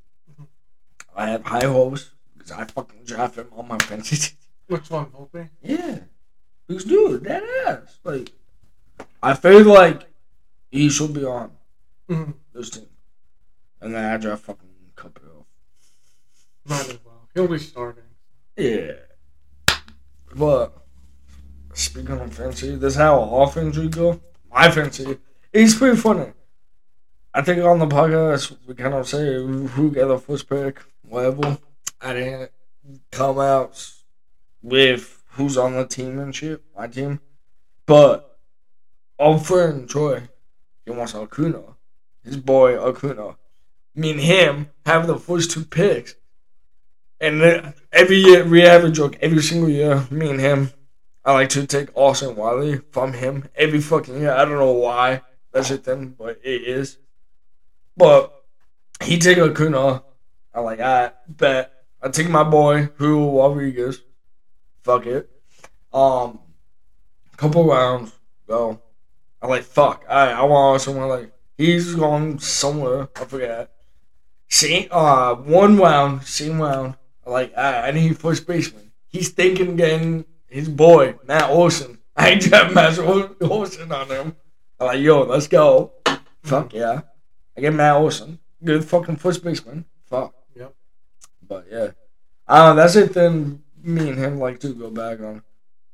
I 1.15 1.27
have 1.29 1.45
high 1.45 1.67
hopes 1.67 2.11
because 2.35 2.53
I 2.53 2.65
fucking 2.65 3.05
draft 3.05 3.37
him 3.37 3.49
on 3.53 3.69
my 3.69 3.79
fantasy 3.79 4.17
team. 4.17 4.37
Which 4.69 4.89
one, 4.89 5.07
Volpe? 5.07 5.51
Yeah. 5.63 5.99
Because 6.67 6.85
dude, 6.85 7.25
that 7.25 7.43
ass. 7.67 7.99
Like 8.03 8.33
I 9.23 9.35
feel 9.35 9.65
like 9.67 10.09
he 10.71 10.89
should 10.89 11.13
be 11.13 11.25
on 11.25 11.51
Mhm. 12.09 12.35
this 12.55 12.71
team. 12.71 12.87
And 13.83 13.95
then 13.95 14.05
I 14.05 14.17
draft 14.17 14.45
fucking 14.45 14.69
Capel. 14.97 15.47
Might 16.65 16.89
as 16.89 16.99
well. 17.05 17.29
He'll 17.35 17.49
be 17.49 17.59
starting. 17.59 18.05
Yeah. 18.57 18.93
But 20.35 20.73
speaking 21.75 22.19
of 22.21 22.33
fancy, 22.33 22.77
this 22.77 22.95
is 22.95 22.99
how 22.99 23.23
offense 23.23 23.77
we 23.77 23.89
go. 23.89 24.21
My 24.51 24.71
fancy. 24.71 25.19
It's 25.53 25.75
pretty 25.75 25.97
funny. 25.97 26.33
I 27.33 27.43
think 27.43 27.63
on 27.63 27.79
the 27.79 27.87
podcast 27.87 28.57
we 28.67 28.75
kind 28.75 28.93
of 28.93 29.09
say 29.09 29.35
who 29.35 29.91
got 29.93 30.09
the 30.09 30.19
first 30.19 30.49
pick, 30.49 30.83
whatever. 31.03 31.59
I 32.01 32.13
didn't 32.13 32.51
come 33.13 33.39
out 33.39 33.93
with 34.63 35.23
who's 35.33 35.57
on 35.57 35.75
the 35.75 35.87
team 35.87 36.19
and 36.19 36.35
shit, 36.35 36.61
my 36.77 36.89
team. 36.89 37.21
But 37.87 38.37
our 39.19 39.39
friend 39.39 39.89
Troy, 39.89 40.29
he 40.85 40.91
wants 40.91 41.15
Acuna. 41.15 41.63
His 42.25 42.37
boy 42.37 42.77
Acuna. 42.77 43.37
Me 43.95 44.11
and 44.11 44.21
him 44.21 44.71
have 44.85 45.07
the 45.07 45.19
first 45.19 45.53
two 45.53 45.65
picks. 45.65 46.17
And 47.21 47.75
every 47.93 48.17
year, 48.17 48.45
we 48.45 48.63
have 48.63 48.83
a 48.83 48.91
joke. 48.91 49.17
Every 49.21 49.43
single 49.43 49.69
year, 49.69 50.07
me 50.11 50.31
and 50.31 50.41
him, 50.41 50.73
I 51.25 51.35
like 51.35 51.51
to 51.51 51.67
take 51.67 51.91
Austin 51.95 52.35
Riley 52.35 52.81
from 52.91 53.13
him 53.13 53.49
every 53.55 53.81
fucking 53.81 54.21
year. 54.21 54.33
I 54.33 54.45
don't 54.45 54.59
know 54.59 54.73
why 54.73 55.23
that's 55.53 55.71
a 55.71 55.77
thing, 55.77 56.17
but 56.19 56.41
it 56.43 56.63
is. 56.63 56.99
But 58.01 58.33
he 59.03 59.19
take 59.19 59.37
a 59.37 59.51
Acuna. 59.51 60.03
I 60.55 60.61
like, 60.61 60.81
I 60.81 61.13
bet. 61.29 61.71
I 62.03 62.09
take 62.09 62.31
my 62.31 62.45
boy, 62.45 62.89
Julio 62.97 63.39
Rodriguez. 63.39 64.01
Fuck 64.83 65.05
it. 65.05 65.29
Um, 65.93 66.39
couple 67.37 67.67
rounds, 67.67 68.13
go. 68.49 68.81
I 69.43 69.49
like, 69.49 69.65
fuck. 69.65 70.07
I, 70.09 70.31
I 70.31 70.43
want 70.45 70.81
someone 70.81 71.09
like, 71.11 71.31
he's 71.59 71.95
going 71.95 72.39
somewhere. 72.39 73.11
I 73.17 73.25
forget. 73.27 73.71
Same, 74.49 74.89
uh, 74.91 75.35
one 75.35 75.77
round, 75.77 76.25
same 76.25 76.59
round. 76.61 76.97
Like 77.27 77.57
I, 77.57 77.89
I 77.89 77.91
need 77.91 78.19
first 78.19 78.47
baseman. 78.47 78.93
He's 79.09 79.29
thinking 79.29 79.77
getting 79.77 80.25
his 80.49 80.71
boy 80.71 81.17
Matt 81.27 81.51
Olson. 81.51 81.99
I 82.17 82.31
ain't 82.31 82.51
got 82.51 82.73
Matt 82.73 82.99
Ol- 82.99 83.37
Olson 83.43 83.93
on 83.93 84.09
him. 84.09 84.37
I'm 84.81 84.87
like, 84.87 85.01
yo, 85.01 85.23
let's 85.25 85.49
go. 85.49 85.93
Fuck 86.43 86.73
yeah. 86.73 87.03
Get 87.61 87.75
Matt 87.75 87.97
Olson. 87.97 88.39
Good 88.63 88.85
fucking 88.85 89.17
first 89.17 89.45
baseman. 89.45 89.85
Fuck. 90.07 90.35
Yep. 90.55 90.75
But 91.47 91.67
yeah. 91.71 91.91
Uh, 92.49 92.75
that's 92.75 92.97
it 92.97 93.13
then 93.15 93.63
me 93.83 94.09
and 94.09 94.19
him 94.19 94.39
like 94.39 94.61
to 94.61 94.75
go 94.75 94.91
back 94.91 95.21
on. 95.21 95.43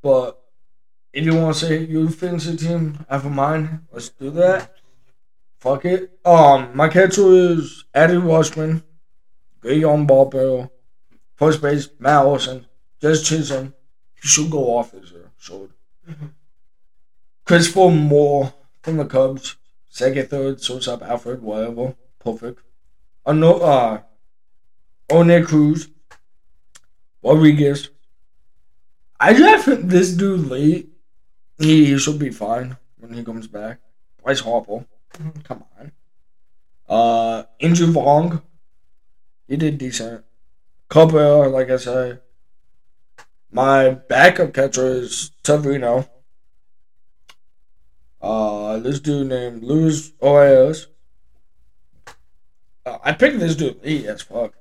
But 0.02 0.40
if 1.12 1.24
you 1.24 1.34
want 1.34 1.56
to 1.56 1.66
say 1.66 1.84
you 1.84 2.08
finish 2.08 2.46
your 2.46 2.54
fantasy 2.54 2.68
team 2.68 3.06
after 3.08 3.30
mine, 3.30 3.86
let's 3.92 4.08
do 4.10 4.30
that. 4.30 4.72
Fuck 5.58 5.84
it. 5.84 6.18
Um, 6.24 6.70
my 6.74 6.88
catcher 6.88 7.32
is 7.32 7.84
Adley 7.94 8.22
Rutschman, 8.22 8.82
great 9.60 9.80
young 9.80 10.06
ball 10.06 10.26
barrel. 10.26 10.72
First 11.34 11.60
base, 11.60 11.88
Matt 11.98 12.24
Olson, 12.24 12.66
just 13.00 13.26
Chisholm. 13.26 13.74
He 14.14 14.28
should 14.28 14.50
go 14.50 14.76
off 14.76 14.92
this 14.92 15.10
year. 15.10 15.30
Should. 15.38 15.70
Mhm. 16.08 16.30
Christopher 17.44 17.90
Morel 17.90 18.54
from 18.82 18.96
the 18.96 19.04
Cubs, 19.04 19.56
second, 19.96 20.28
third, 20.28 20.62
shortstop, 20.62 21.02
Alfred, 21.02 21.40
whatever, 21.40 21.94
perfect. 22.18 22.60
Uh, 23.24 23.32
no, 23.32 23.54
uh, 23.60 24.00
One 25.08 25.44
Cruz, 25.44 25.88
Rodriguez. 27.22 27.88
I 29.18 29.32
drafted 29.32 29.88
this 29.88 30.10
dude 30.12 30.48
late. 30.48 30.90
He, 31.58 31.86
he 31.86 31.98
should 31.98 32.18
be 32.18 32.28
fine 32.30 32.76
when 32.98 33.14
he 33.14 33.24
comes 33.24 33.46
back. 33.46 33.80
Bryce 34.22 34.40
Harper. 34.40 34.84
Mhm. 35.14 35.44
Come 35.44 35.64
on. 35.80 35.92
Uh, 36.86 37.44
Andrew 37.60 37.86
Vaughn. 37.86 38.42
He 39.48 39.56
did 39.56 39.78
decent. 39.78 40.24
Cabrera, 40.90 41.48
like 41.48 41.70
I 41.70 41.78
said. 41.78 42.20
My 43.50 43.90
backup 43.90 44.52
catcher 44.52 44.86
is 44.86 45.30
Severino. 45.42 46.06
Uh, 48.26 48.78
this 48.80 48.98
dude 48.98 49.28
named 49.28 49.62
Luis 49.62 50.10
Oas. 50.20 50.86
Uh, 52.84 52.98
I 53.04 53.12
picked 53.12 53.38
this 53.38 53.54
dude 53.54 53.82
late 53.84 54.04
as 54.06 54.22
fuck. 54.22 54.54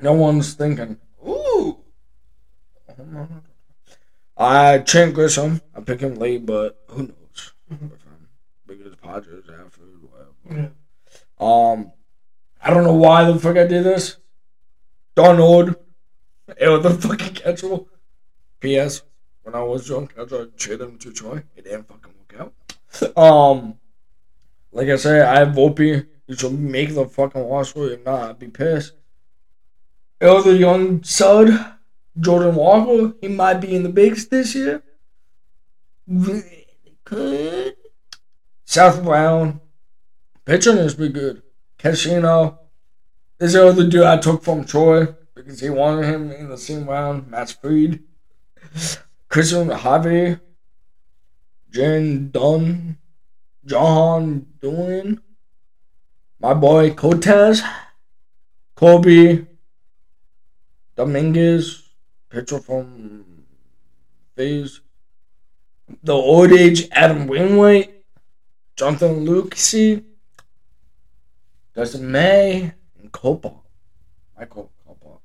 No 0.00 0.14
one's 0.14 0.54
thinking, 0.54 0.96
ooh. 1.26 1.78
I 4.36 4.78
Trent 4.78 5.14
Grisham. 5.14 5.60
I 5.74 5.80
picked 5.80 6.02
him 6.02 6.14
late, 6.14 6.46
but 6.46 6.78
who 6.88 7.02
knows 7.08 7.52
Mhm. 7.70 7.90
with 7.90 8.00
because 8.66 8.94
Padres 8.96 9.44
after 9.50 9.82
whatever. 9.82 10.32
Yeah. 10.50 10.68
Um, 11.38 11.92
I 12.62 12.70
don't 12.72 12.84
know 12.84 12.94
why 12.94 13.24
the 13.30 13.38
fuck 13.38 13.56
I 13.56 13.66
did 13.66 13.84
this. 13.84 14.16
Donald, 15.14 15.74
It 16.56 16.68
was 16.68 16.82
the 16.82 16.90
fucking 17.08 17.34
catchable. 17.42 17.88
P.S. 18.60 19.02
When 19.42 19.54
I 19.54 19.62
was 19.62 19.86
drunk, 19.86 20.12
I 20.18 20.24
tried 20.24 20.28
to 20.30 20.46
trade 20.56 20.80
him 20.80 20.98
to 21.00 21.12
Troy. 21.12 21.42
It 21.56 21.64
didn't 21.64 21.88
fucking. 21.88 22.14
Um, 23.16 23.78
like 24.72 24.88
I 24.88 24.96
said, 24.96 25.22
I 25.22 25.40
have 25.40 25.48
Volpe. 25.48 26.06
You 26.26 26.36
should 26.36 26.58
make 26.58 26.94
the 26.94 27.06
fucking 27.06 27.42
for 27.42 27.90
If 27.90 28.04
not, 28.04 28.30
I'd 28.30 28.38
be 28.38 28.48
pissed. 28.48 28.92
A 30.20 30.52
young 30.52 31.02
stud, 31.02 31.74
Jordan 32.18 32.54
Walker. 32.54 33.14
He 33.20 33.28
might 33.28 33.60
be 33.60 33.74
in 33.74 33.82
the 33.82 33.88
bigs 33.88 34.26
this 34.28 34.54
year. 34.54 34.82
Could. 37.04 37.76
South 38.64 39.02
Brown. 39.02 39.60
Pitching 40.44 40.78
is 40.78 40.94
pretty 40.94 41.14
good. 41.14 41.42
Casino. 41.78 42.58
This 43.38 43.54
other 43.54 43.88
dude 43.88 44.02
I 44.02 44.18
took 44.18 44.42
from 44.42 44.64
Troy 44.64 45.06
because 45.34 45.60
he 45.60 45.70
wanted 45.70 46.06
him 46.06 46.32
in 46.32 46.48
the 46.48 46.58
same 46.58 46.86
round. 46.86 47.28
Matt 47.28 47.56
Freed. 47.62 48.02
Christian 49.28 49.70
Harvey. 49.70 50.38
Jen 51.70 52.30
Dunn. 52.30 52.98
John 53.64 54.46
Doolin. 54.60 55.20
My 56.40 56.54
boy 56.54 56.94
Cortez. 56.94 57.62
Kobe. 58.74 59.46
Dominguez. 60.96 61.82
Pitcher 62.30 62.60
from 62.60 63.44
Phase. 64.34 64.80
The 66.02 66.12
old 66.12 66.52
age 66.52 66.88
Adam 66.92 67.26
Wainwright. 67.26 68.02
Jonathan 68.76 69.26
Loáisiga. 69.26 70.04
Dustin 71.74 72.10
May. 72.10 72.72
And 72.98 73.12
Copa. 73.12 73.52
Michael 74.38 74.70
Kopech. 74.86 75.20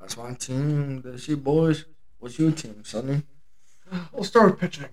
That's 0.00 0.16
my 0.16 0.34
team. 0.34 1.02
That's 1.02 1.28
your 1.28 1.38
boys. 1.38 1.84
What's 2.18 2.38
your 2.38 2.52
team, 2.52 2.82
Sonny? 2.84 3.22
We'll 4.12 4.24
start 4.24 4.50
with 4.50 4.60
pitching. 4.60 4.86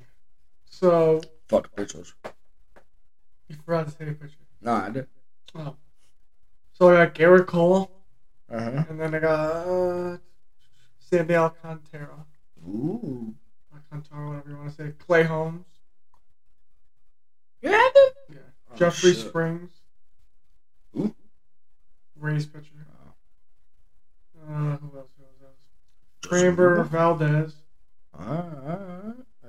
So 0.80 1.22
Fuck 1.48 1.76
pitchers. 1.76 2.14
you 3.50 3.56
forgot 3.66 3.88
to 3.88 3.92
say 3.92 4.06
pitching. 4.14 4.46
Nah, 4.62 4.86
I 4.86 4.90
did. 4.92 5.08
Oh. 5.56 5.76
So 6.74 6.90
I 6.90 7.06
got 7.06 7.16
Gerrit 7.16 7.48
Cole, 7.48 7.90
Uh 8.48 8.60
huh. 8.62 8.84
and 8.88 9.00
then 9.02 9.16
I 9.16 9.20
got 9.20 9.68
uh, 9.68 10.18
Sandy 11.00 11.34
Alcantara. 11.34 12.28
Ooh. 12.68 13.34
Alcantara, 13.74 14.28
whatever 14.28 14.50
you 14.52 14.58
want 14.58 14.70
to 14.70 14.76
say. 14.76 14.92
Clay 15.00 15.24
Holmes. 15.24 15.66
You 17.64 17.72
have 17.72 17.94
them? 17.96 18.10
Yeah. 18.34 18.38
Oh, 18.72 18.76
Jeffrey 18.76 19.14
shit. 19.14 19.30
Springs. 19.30 19.72
Who? 20.94 21.12
Rays 22.20 22.46
pitcher. 22.46 22.86
Uh, 24.48 24.52
who 24.78 24.96
else? 24.96 25.10
Who 25.18 25.46
else? 25.46 25.56
Framber 26.22 26.86
Valdez. 26.86 27.56
Alright. 28.14 28.46
I 28.68 28.97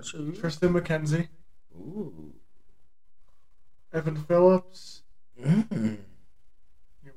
Triston 0.00 0.73
McKenzie. 0.73 1.28
Ooh. 1.75 2.33
Evan 3.93 4.17
Phillips. 4.17 5.02
Mm. 5.40 5.99
Yeah. 7.05 7.11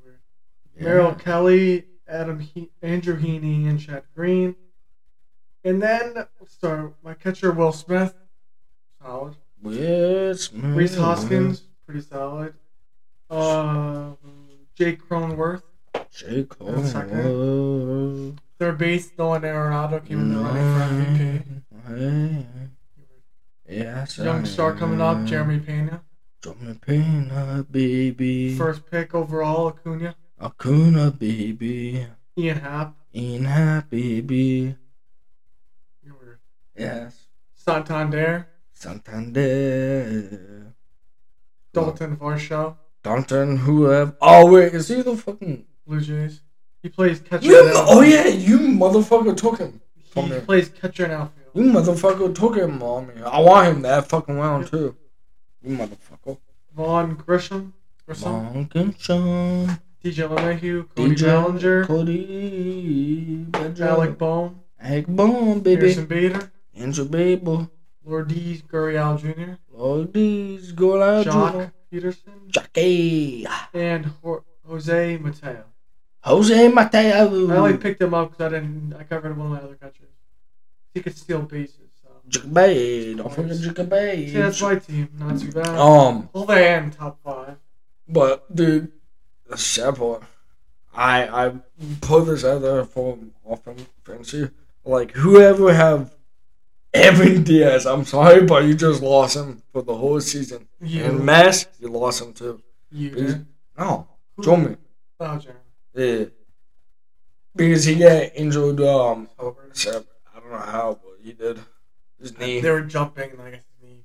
Merrill 0.78 1.14
Kelly. 1.14 1.86
Adam 2.08 2.40
he- 2.40 2.70
Andrew 2.82 3.18
Heaney 3.18 3.66
and 3.68 3.80
Chad 3.80 4.04
Green. 4.14 4.54
And 5.64 5.80
then 5.80 6.14
let's 6.40 6.58
my 7.02 7.14
catcher 7.14 7.52
Will 7.52 7.72
Smith. 7.72 8.14
Solid. 9.00 9.36
Yes, 9.64 10.52
Rhys 10.52 10.96
Hoskins, 10.96 11.62
pretty 11.86 12.00
solid. 12.00 12.54
Uh, 13.30 14.12
Jake 14.74 15.08
Cronenworth, 15.08 15.62
Jake 16.10 16.48
Cole. 16.48 18.34
That's 18.62 18.62
second. 18.62 18.64
third 18.66 18.78
base. 18.78 19.10
Nolan 19.18 19.42
Arenado 19.42 20.00
came 20.04 20.20
in 20.20 20.34
the 20.34 20.40
mm-hmm. 20.40 20.46
running 20.46 20.74
for 20.74 20.80
MVP. 21.04 21.62
Mm-hmm. 21.88 22.40
Yeah, 23.68 24.06
Young 24.18 24.44
star 24.44 24.74
coming 24.74 25.00
up, 25.00 25.24
Jeremy 25.24 25.60
Pena. 25.60 26.02
Jeremy 26.42 26.74
Pena, 26.74 27.64
baby. 27.70 28.56
First 28.56 28.90
pick 28.90 29.14
overall, 29.14 29.68
Acuna. 29.68 30.16
Acuna, 30.40 31.10
baby. 31.10 32.06
Ian 32.36 32.58
Happ. 32.58 32.96
In 33.12 33.44
happy, 33.44 34.20
baby. 34.20 34.76
Yes. 36.76 37.26
Santander. 37.54 38.48
Santander. 38.72 40.74
Dalton 41.72 42.16
Varsho. 42.16 42.76
Dalton, 43.02 43.58
who 43.58 43.84
have. 43.84 44.16
Oh, 44.20 44.50
wait, 44.50 44.74
is 44.74 44.88
he 44.88 45.02
the 45.02 45.16
fucking. 45.16 45.66
Blue 45.86 46.00
Jays. 46.00 46.40
He 46.82 46.88
plays 46.88 47.20
catcher. 47.20 47.46
You, 47.46 47.66
and 47.66 47.72
oh, 47.74 48.00
yeah, 48.00 48.26
you 48.26 48.58
motherfucker 48.58 49.36
took 49.36 49.58
him. 49.58 49.80
He 50.14 50.22
me. 50.28 50.40
plays 50.40 50.68
catcher 50.68 51.04
and 51.04 51.12
outfield. 51.12 51.46
You 51.54 51.72
motherfucker 51.72 52.34
took 52.34 52.56
him 52.56 52.78
me. 52.78 53.22
I 53.22 53.40
want 53.40 53.68
him 53.68 53.82
that 53.82 54.08
fucking 54.08 54.36
round, 54.36 54.66
too. 54.66 54.96
You 55.62 55.76
motherfucker. 55.76 56.38
Vaughn 56.74 57.16
Grisham. 57.16 57.72
Monk 58.08 58.72
Sean. 58.98 59.78
DJ 60.04 60.28
LeMahieu. 60.28 60.88
Cody 60.94 61.14
DJ 61.14 61.22
Bellinger. 61.22 61.84
Cody. 61.84 63.44
Bellinger. 63.48 63.84
Alec 63.84 64.18
Bohm. 64.18 64.60
Egg 64.80 65.06
bomb, 65.08 65.60
baby. 65.60 65.80
Pearson 65.80 66.06
Bader. 66.06 66.52
Andrew 66.74 67.04
Babel. 67.04 67.70
Lourdes 68.04 68.62
Gurriel 68.62 69.16
Jr. 69.16 70.12
These 70.12 70.72
go 70.72 71.00
out. 71.00 71.26
Joc 71.26 71.72
Pederson. 71.92 72.48
Jockey. 72.48 73.46
And 73.72 74.10
Jose 74.66 75.18
Mateo. 75.18 75.71
Jose 76.24 76.68
Mateo. 76.68 77.50
I 77.50 77.56
only 77.56 77.76
picked 77.76 78.00
him 78.00 78.14
up 78.14 78.30
because 78.30 78.46
I 78.46 78.48
didn't. 78.56 78.94
I 78.98 79.02
covered 79.04 79.36
one 79.36 79.46
of 79.46 79.52
my 79.52 79.58
other 79.58 79.74
catchers. 79.74 80.08
He 80.94 81.00
could 81.00 81.16
steal 81.16 81.42
bases. 81.42 81.90
So. 82.02 82.10
Jacoby. 82.28 83.14
Don't 83.16 83.32
forget 83.34 83.56
Jacoby. 83.58 84.28
See, 84.28 84.36
that's 84.38 84.60
my 84.62 84.76
team. 84.76 85.08
Not 85.18 85.40
too 85.40 85.52
bad. 85.52 85.68
Um, 85.68 86.28
Well, 86.32 86.44
they 86.44 86.68
am 86.68 86.90
top 86.90 87.18
five. 87.24 87.56
but 88.08 88.54
dude, 88.54 88.92
the 89.48 89.56
sad 89.56 89.96
part, 89.96 90.22
I 90.94 91.46
I 91.46 91.52
put 92.00 92.26
this 92.26 92.44
out 92.44 92.62
there 92.62 92.84
for 92.84 93.18
often 93.44 93.76
fancy. 94.04 94.50
Like 94.84 95.12
whoever 95.12 95.72
have 95.72 96.14
Evan 96.94 97.42
Diaz, 97.42 97.86
I'm 97.86 98.04
sorry, 98.04 98.44
but 98.44 98.64
you 98.64 98.74
just 98.74 99.02
lost 99.02 99.36
him 99.36 99.62
for 99.72 99.82
the 99.82 99.94
whole 99.94 100.20
season. 100.20 100.68
You. 100.80 101.04
And 101.04 101.24
Mass, 101.24 101.66
you 101.80 101.88
lost 101.88 102.20
him 102.20 102.32
too. 102.34 102.62
you 102.90 103.46
No, 103.78 104.06
show 104.44 104.56
me. 104.56 104.76
Oh, 105.18 105.38
Jeremy. 105.38 105.58
Yeah. 105.94 106.24
Because 107.54 107.84
he 107.84 107.96
got 107.96 108.30
injured. 108.34 108.80
Um, 108.80 109.28
Over. 109.38 109.68
so, 109.72 110.04
I 110.34 110.40
don't 110.40 110.50
know 110.50 110.58
how, 110.58 110.98
but 111.02 111.18
he 111.22 111.32
did. 111.32 111.58
His 112.20 112.38
knee. 112.38 112.60
They 112.60 112.70
were 112.70 112.80
jumping, 112.82 113.30
and 113.32 113.42
I 113.42 113.50
guess 113.50 113.64
his 113.80 113.88
knee. 113.88 114.04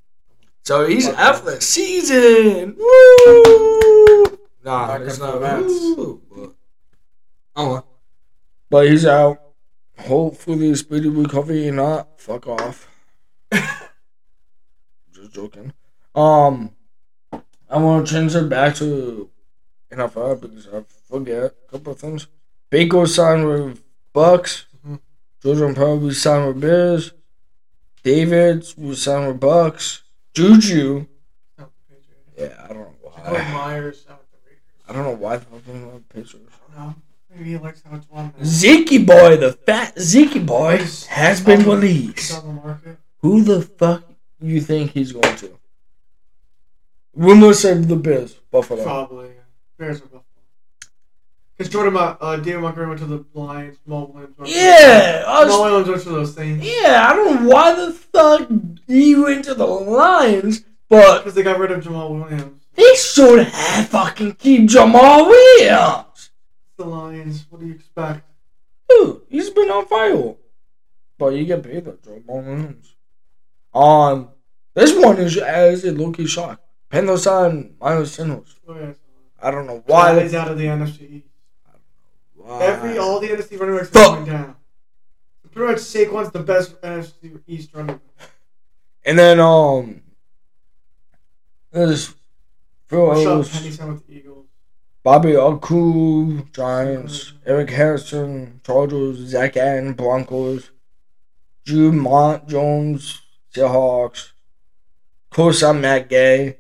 So 0.66 0.86
he's 0.86 1.08
Okay. 1.08 1.22
out 1.22 1.38
for 1.40 1.52
the 1.52 1.62
season. 1.62 2.76
Woo! 2.78 4.38
Nah, 4.66 4.88
Not 4.88 5.02
it's 5.04 5.18
good 5.18 5.42
not. 5.42 5.62
for. 5.62 5.68
Woo, 5.68 6.22
but, 6.30 6.54
oh, 7.56 7.84
but 8.70 8.88
he's 8.90 9.06
out. 9.06 9.42
Hopefully, 10.00 10.68
he's 10.68 10.82
speedy 10.82 11.08
recovery. 11.10 11.72
Not 11.72 12.20
fuck 12.20 12.48
off. 12.48 12.90
Just 15.14 15.32
joking. 15.32 15.74
Um, 16.14 16.72
I 17.70 17.78
want 17.80 18.06
to 18.08 18.14
change 18.14 18.36
it 18.36 18.50
back 18.50 18.76
to 18.76 19.30
NFL 19.92 20.42
because 20.42 20.68
I 20.68 20.84
forget 21.10 21.44
a 21.68 21.72
couple 21.72 21.94
of 21.94 22.00
things. 22.00 22.28
Baker 22.70 23.06
signed 23.06 23.48
with 23.48 23.82
Bucks. 24.14 24.66
Mhm. 24.86 25.00
Jordan 25.42 25.76
probably 25.76 26.14
signed 26.14 26.48
with 26.48 26.62
Bears. 26.62 27.14
David 28.04 28.66
was 28.78 29.02
signed 29.04 29.28
with 29.28 29.40
Bucks. 29.40 30.04
Juju. 30.34 31.06
Patriots. 31.58 32.08
Yeah, 32.38 32.64
I 32.64 32.68
don't 32.70 32.78
know 32.80 32.96
why. 33.02 33.52
Myers 33.54 34.06
out 34.10 34.20
with 34.20 34.32
the 34.32 34.38
Raiders. 34.50 34.64
I 34.88 34.94
don't 34.94 35.04
know 35.04 35.16
why 35.16 35.38
the 35.38 35.46
fucking 35.46 35.88
love. 35.88 36.04
I 36.14 36.20
don't 36.20 36.88
know. 36.88 36.96
Maybe 37.36 37.50
he 37.52 37.58
likes 37.58 37.82
how 37.84 37.96
it's 37.96 38.10
one. 38.10 38.34
Zeke 38.44 39.06
boy, 39.06 39.38
the 39.38 39.54
fat 39.54 40.00
Zeke 40.00 40.46
boy, 40.46 40.78
has 41.10 41.42
been 41.42 41.64
released. 41.64 42.34
on 42.38 42.48
the 42.48 42.54
market. 42.62 42.98
Who 43.22 43.44
the 43.44 43.62
fuck 43.62 44.04
you 44.40 44.60
think 44.62 44.92
he's 44.92 45.12
going 45.12 45.36
to? 45.38 45.58
Rumors 47.16 47.60
say 47.60 47.74
the 47.76 47.96
Bears, 47.96 48.36
Buffalo. 48.52 48.84
Probably. 48.84 49.30
Bears 49.78 49.98
or 50.02 50.06
Buffalo. 50.06 50.24
Because 51.58 51.74
Jordan, 51.74 51.98
uh, 51.98 52.36
David 52.38 52.62
Montgomery 52.62 52.88
went 52.90 53.00
to 53.00 53.08
the 53.08 53.26
Lions. 53.34 53.78
Mo 53.88 54.12
Williams 54.14 54.38
went 54.38 54.52
to 54.52 54.56
Yeah, 54.56 55.24
I 55.28 55.44
the, 55.44 55.50
Mo 55.50 55.62
Williams 55.64 55.90
went 55.90 56.02
to 56.04 56.10
those 56.10 56.36
things. 56.36 56.64
yeah. 56.64 57.08
I 57.10 57.16
don't 57.16 57.44
know 57.44 57.50
why 57.50 57.74
the 57.74 57.92
fuck 57.94 58.48
he 58.86 59.16
went 59.16 59.46
to 59.46 59.56
the 59.56 59.66
Lions, 59.66 60.64
but 60.88 61.20
Because 61.20 61.34
they 61.34 61.42
got 61.44 61.58
rid 61.60 61.72
of 61.72 61.84
Jamal 61.84 62.14
Williams. 62.14 62.64
they 62.76 62.94
should 62.96 63.48
have 63.48 63.88
fucking 63.90 64.34
keep 64.34 64.70
Jamal 64.70 65.26
Williams. 65.26 66.30
The 66.78 66.86
Lions. 66.86 67.48
What 67.50 67.60
do 67.62 67.68
you 67.68 67.74
expect? 67.74 68.22
Dude, 68.88 69.22
he's 69.30 69.50
been 69.50 69.70
on 69.72 69.88
fire. 69.88 70.36
But 71.18 71.30
you 71.30 71.44
get 71.46 71.64
paid 71.64 71.86
though, 71.86 71.98
Jamal 72.04 72.42
Williams. 72.44 72.96
Um, 73.74 74.30
this 74.76 74.94
one 74.96 75.18
is 75.18 75.38
as 75.38 75.84
a 75.86 75.92
low 75.92 76.12
key 76.12 76.28
shock. 76.28 76.62
Signed 76.92 77.76
Miles 77.82 78.12
Sanders. 78.14 78.56
Oh, 78.68 78.76
yeah. 78.76 78.94
I 79.42 79.50
don't 79.52 79.66
know 79.68 79.84
why. 79.88 80.14
Why 80.16 80.22
he's 80.24 80.34
out 80.36 80.50
of 80.52 80.58
the 80.58 80.66
NFC 80.66 81.24
Every 82.48 82.98
all 82.98 83.20
the 83.20 83.28
NFC 83.28 83.60
running 83.60 83.78
backs 83.78 83.90
Fuck. 83.90 84.16
going 84.16 84.26
down. 84.26 84.56
Pretty 85.52 85.72
much 85.72 85.82
Saquon's 85.82 86.32
the 86.32 86.40
best 86.40 86.80
NFC 86.82 87.40
East 87.48 87.74
running. 87.74 87.96
back. 87.96 88.30
And 89.04 89.18
then 89.18 89.40
um, 89.40 90.02
there's 91.72 92.14
Phil 92.88 93.00
Rashad 93.00 93.26
Ellis, 93.26 93.80
with 93.80 94.08
the 94.08 94.14
Eagles. 94.14 94.46
Bobby 95.04 95.36
Aku, 95.36 96.44
Giants, 96.52 97.34
Eric 97.46 97.70
Harrison, 97.70 98.60
Chargers, 98.66 99.18
Zach 99.18 99.56
Allen, 99.56 99.94
Broncos, 99.94 100.72
Dre'Mont 101.66 102.48
Jones, 102.48 103.22
Seahawks, 103.54 104.32
course 105.38 105.62
I'm 105.62 105.82
Matt 105.82 106.10
Gay, 106.10 106.58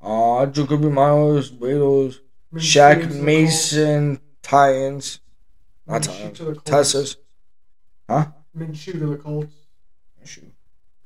uh, 0.00 0.46
Jakobi 0.46 0.92
Meyers, 0.92 1.50
Minshew 1.50 2.14
Shaq 2.54 3.20
Mason, 3.20 4.20
Titans, 4.44 5.20
not 5.86 6.06
Colts. 6.06 6.08
Minshew 6.08 6.18
Titans, 6.18 6.38
to 6.38 6.44
the 6.44 6.52
Colts. 6.52 6.70
Texas. 6.70 7.16
Huh? 8.08 8.26
Minshew 8.56 8.92
to 8.92 9.06
the 9.06 9.16
Colts. 9.16 9.54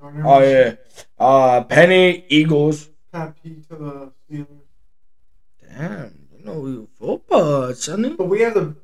Gardner 0.01 0.23
Oh 0.27 0.41
yeah, 0.41 0.75
uh, 1.19 1.65
Penny 1.65 2.25
Eagles. 2.29 2.91
Pat 3.13 3.35
P 3.43 3.63
to 3.69 3.77
the 3.77 4.13
Steelers. 4.31 4.47
Damn, 5.61 6.29
you 6.37 6.45
know 6.45 6.67
you 6.67 6.89
football, 6.99 7.75
sonny. 7.75 8.11
But 8.11 8.27
we 8.27 8.41
have 8.43 8.55
the 8.55 8.77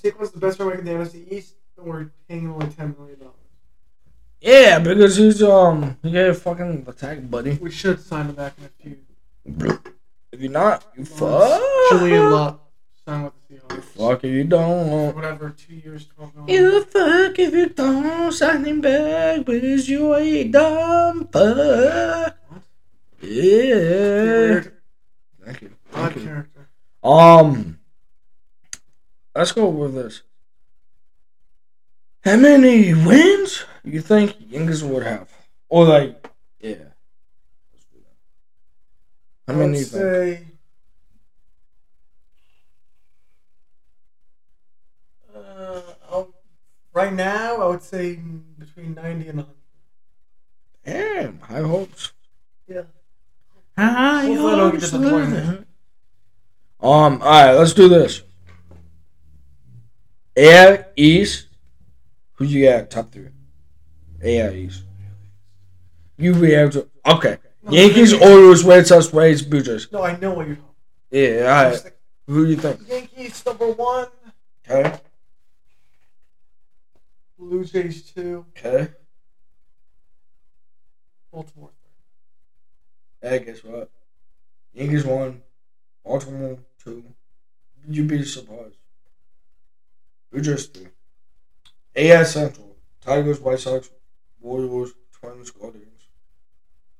Saquon's 0.00 0.30
the 0.30 0.38
best 0.38 0.58
running 0.60 0.84
back 0.84 0.86
in 0.86 0.98
the 0.98 1.04
NFC 1.04 1.32
East, 1.32 1.54
and 1.76 1.86
we're 1.86 2.10
paying 2.28 2.42
him 2.42 2.52
only 2.52 2.68
ten 2.68 2.94
million 2.98 3.18
dollars. 3.18 3.34
Yeah, 4.40 4.78
because 4.78 5.16
he's 5.16 5.42
um 5.42 5.96
he 6.02 6.12
got 6.12 6.28
a 6.28 6.34
fucking 6.34 6.84
attack 6.86 7.28
buddy. 7.30 7.52
We 7.54 7.70
should 7.70 8.00
sign 8.00 8.26
him 8.26 8.34
back 8.34 8.54
in 8.58 8.64
a 8.64 8.68
few. 8.82 9.78
If 10.30 10.40
you're 10.40 10.50
not, 10.50 10.84
you 10.96 11.04
fuck. 11.04 11.60
Julian 11.90 12.30
Love 12.30 12.60
signed 13.06 13.24
with 13.24 13.32
the 13.48 13.54
Seahawks. 13.76 13.82
fuck 13.84 14.24
if 14.24 14.30
you 14.30 14.44
don't. 14.44 15.14
whatever, 15.14 15.50
two 15.50 15.74
years, 15.74 16.06
twelve 16.06 16.34
million. 16.34 16.62
You 16.64 16.84
fuck 16.84 17.38
if 17.38 17.52
you 17.54 17.68
don't 17.68 18.32
sign 18.32 18.64
him 18.64 18.80
back 18.80 19.44
because 19.44 19.88
you 19.88 20.14
a 20.14 20.44
dumb 20.48 21.28
fuck. 21.28 22.36
What? 22.48 22.62
Yeah. 23.20 24.62
Thank 25.44 25.62
you. 25.62 25.70
Thank 25.90 26.16
you. 26.16 26.24
character. 26.24 26.68
Um, 27.02 27.78
let's 29.34 29.52
go 29.52 29.68
with 29.68 29.94
this. 29.94 30.22
How 32.24 32.36
many 32.36 32.94
wins 32.94 33.64
you 33.84 34.00
think 34.00 34.36
Yankees 34.48 34.84
would 34.84 35.02
have? 35.02 35.28
Or 35.68 35.84
like, 35.84 36.28
yeah. 36.60 36.74
Let's 37.72 37.84
do 37.92 37.98
that. 37.98 39.52
How 39.52 39.54
I 39.54 39.66
many? 39.66 39.78
think? 39.78 39.88
say. 39.88 40.44
Right 46.92 47.12
now, 47.12 47.56
I 47.62 47.66
would 47.68 47.82
say 47.82 48.16
between 48.58 48.94
ninety 48.94 49.28
and 49.28 49.40
hundred. 49.40 49.54
Damn, 50.84 51.38
high 51.40 51.60
hopes. 51.60 52.12
Yeah. 52.66 52.82
High 53.76 54.26
Hopefully 54.26 54.52
I 54.52 54.56
don't 54.56 54.70
get 54.72 54.80
hopes. 54.82 54.90
disappointed. 54.92 55.66
Um, 56.80 57.22
alright, 57.22 57.56
let's 57.56 57.72
do 57.74 57.88
this. 57.88 58.22
Air 60.36 60.88
East. 60.96 61.46
Who 62.34 62.44
you 62.44 62.68
got 62.68 62.90
top 62.90 63.12
three? 63.12 63.28
Air 64.20 64.52
East. 64.54 64.82
You 66.16 66.34
react 66.34 66.72
to 66.74 66.88
okay. 67.06 67.38
No, 67.62 67.72
Yankees, 67.72 68.12
Yankees. 68.12 68.28
Orioles, 68.30 68.64
Red 68.64 68.86
Sox, 68.86 69.12
Rays, 69.14 69.42
Blue 69.42 69.62
Jays. 69.62 69.86
No, 69.92 70.02
I 70.02 70.18
know 70.18 70.32
what 70.32 70.46
you're 70.48 70.56
talking. 70.56 70.70
Yeah, 71.10 71.64
alright. 71.64 71.92
Who 72.26 72.44
do 72.46 72.50
you 72.50 72.56
think? 72.56 72.80
Yankees 72.88 73.44
number 73.46 73.70
one, 73.72 74.08
Okay. 74.68 74.98
Blue 77.42 77.64
Jays 77.64 78.02
two, 78.02 78.46
Okay. 78.50 78.92
Baltimore. 81.32 81.70
Hey, 83.20 83.40
guess 83.40 83.64
what? 83.64 83.90
Yankees 84.72 85.04
one, 85.04 85.42
Baltimore 86.04 86.58
two. 86.78 87.02
You'd 87.88 88.06
be 88.06 88.22
surprised. 88.24 88.76
We 90.30 90.40
just 90.40 90.72
three. 90.72 90.86
AS 91.96 92.32
Central. 92.34 92.76
Tigers, 93.00 93.40
White 93.40 93.58
Sox, 93.58 93.90
Warriors, 94.40 94.92
Twins, 95.12 95.50
Guardians. 95.50 96.02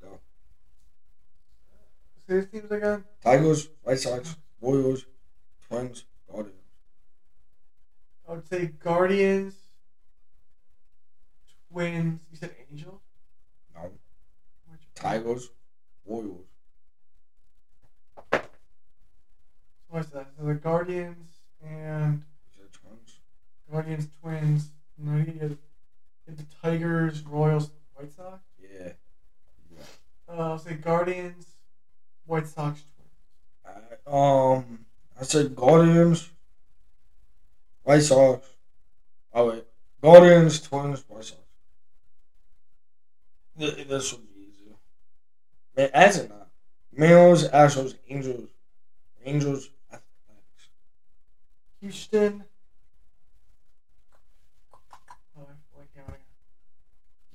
Go. 0.03 0.19
Say 2.27 2.41
these 2.41 2.47
teams 2.51 2.71
again. 2.73 3.05
Tigers, 3.23 3.69
White 3.83 4.01
Sox, 4.01 4.35
Warriors, 4.61 5.07
Twins, 5.69 6.05
Guardians. 6.29 6.57
I 8.29 8.33
would 8.33 8.49
say 8.49 8.67
Guardians, 8.67 9.55
Twins. 11.73 12.21
You 12.31 12.37
said 12.37 12.51
Angel? 12.71 13.01
No. 13.75 13.91
Tigers, 14.95 15.51
Warriors. 16.05 16.47
What's 19.89 20.09
that? 20.11 20.29
So 20.39 20.45
the 20.45 20.55
Guardians 20.55 21.41
and 21.63 22.23
Twins. 22.73 23.19
Guardians, 23.71 24.09
Twins. 24.21 24.71
No, 24.99 25.17
you 25.17 25.39
had, 25.39 25.57
the 26.27 26.45
Tigers, 26.63 27.23
Royals, 27.23 27.71
White 27.95 28.13
Sox. 28.13 28.43
Yeah. 28.61 28.93
Uh, 30.29 30.53
I'll 30.53 30.59
say 30.59 30.75
Guardians, 30.75 31.47
White 32.27 32.47
Sox, 32.47 32.83
Twins. 32.83 33.77
I, 34.07 34.11
um, 34.11 34.87
I 35.21 35.25
said 35.25 35.55
Guardians, 35.55 36.31
White 37.83 38.03
Sox. 38.03 38.47
Oh 39.35 39.49
wait, 39.49 39.65
Guardians, 40.01 40.61
Twins, 40.61 41.05
White 41.09 41.25
Sox. 41.25 41.42
Th- 43.63 43.87
This 43.87 44.13
would 44.13 44.23
be 44.35 44.41
easy. 44.41 44.75
Man, 45.77 45.91
as 45.95 46.19
it 46.19 46.29
not. 46.29 46.49
Males, 46.93 47.49
Astros, 47.49 47.95
Angels, 48.09 48.51
Angels, 49.25 49.71
Athletics. 49.89 50.69
Houston. 51.81 52.45
Oh, 55.39 55.47
I 55.79 55.85
can't 55.95 56.07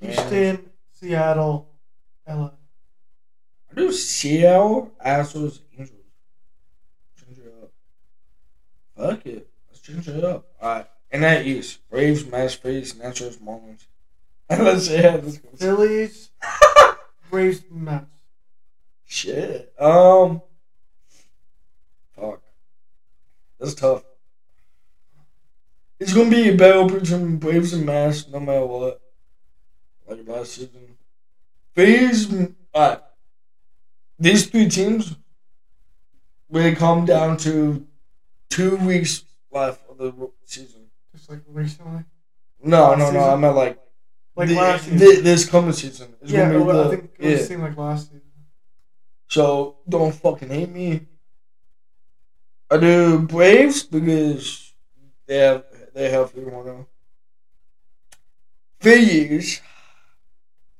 remember. 0.01 0.21
Houston, 0.21 0.69
Seattle, 0.91 1.69
LA. 2.27 2.51
I 3.71 3.75
do 3.75 3.91
Seattle, 3.93 4.91
Astros, 5.03 5.61
Angels. 5.77 5.91
Change 7.15 7.37
it 7.39 7.53
up. 7.63 7.71
Fuck 8.97 9.25
it. 9.27 9.49
Let's 9.69 9.79
change 9.79 10.07
it 10.09 10.23
up. 10.25 10.45
Alright. 10.61 10.87
And 11.09 11.23
that 11.23 11.45
East. 11.47 11.79
Braves, 11.89 12.25
Mets, 12.25 12.55
Phillies, 12.55 12.97
Nationals, 12.97 13.37
Marlins. 13.37 13.85
Let's 14.49 14.87
see 14.87 14.97
how 14.97 15.17
this 15.17 15.37
goes. 15.37 15.59
Phillies, 15.59 16.29
Braves, 17.29 17.63
Mets. 17.69 18.05
Shit. 19.05 19.73
Um. 19.79 20.41
Fuck. 22.15 22.41
That's 23.59 23.73
tough. 23.73 24.03
It's 25.99 26.13
gonna 26.13 26.29
be 26.29 26.49
a 26.49 26.55
battle 26.55 26.87
between 26.89 27.37
Braves 27.37 27.73
and 27.73 27.85
Mass, 27.85 28.27
no 28.27 28.39
matter 28.39 28.65
what. 28.65 29.01
Like 30.07 30.27
last 30.27 30.53
season. 30.53 30.97
Phillies. 31.73 32.31
Alright. 32.75 32.99
These 34.19 34.47
three 34.47 34.69
teams 34.69 35.15
will 36.49 36.75
come 36.75 37.05
down 37.05 37.37
to 37.37 37.85
two 38.49 38.77
weeks 38.77 39.23
left 39.51 39.81
of 39.89 39.97
the 39.97 40.31
season. 40.45 40.87
Just 41.15 41.29
like 41.29 41.41
recently. 41.47 42.03
No, 42.63 42.89
Last 42.91 42.99
no, 42.99 43.05
no. 43.05 43.11
season? 43.11 43.29
I 43.29 43.35
meant 43.35 43.55
like, 43.55 43.79
Like 44.37 44.49
thi- 44.49 44.55
last 44.55 44.85
season. 44.85 45.23
this 45.23 45.49
coming 45.49 45.73
season. 45.73 46.15
It's 46.21 46.31
yeah, 46.31 46.51
gonna 46.51 46.65
be 46.65 46.71
the, 46.71 46.83
I 46.83 46.89
think 46.89 47.03
it 47.05 47.25
yeah. 47.25 47.31
was 47.31 47.47
seemed 47.47 47.63
like 47.63 47.77
last 47.77 48.07
season. 48.07 48.21
So 49.27 49.77
don't 49.89 50.13
fucking 50.13 50.49
hate 50.49 50.69
me. 50.69 51.07
I 52.69 52.77
do 52.77 53.19
Braves 53.19 53.83
because 53.83 54.73
they 55.25 55.37
have 55.37 55.63
they 55.93 56.09
have 56.11 56.33
Toronto. 56.33 56.87
Phillies, 58.79 59.61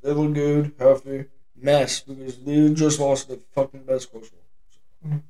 they 0.02 0.12
look 0.12 0.34
good, 0.34 0.74
healthy. 0.78 1.26
Mess 1.60 2.02
because 2.02 2.38
they 2.44 2.72
just 2.74 3.00
lost 3.00 3.28
the 3.30 3.38
fucking 3.56 3.84
best 3.84 4.12
coach. 4.12 4.28
Mhm. 5.04 5.24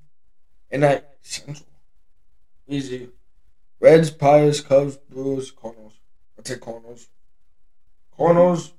And 0.70 0.84
that 0.84 1.18
central, 1.22 1.66
easy. 2.68 3.10
Reds, 3.80 4.12
Pirates, 4.12 4.60
Cubs, 4.60 4.98
Brewers, 4.98 5.52
Cardinals. 5.52 5.94
I 6.38 6.42
take 6.42 6.60
Cardinals. 6.60 7.08
Cardinals, 8.18 8.74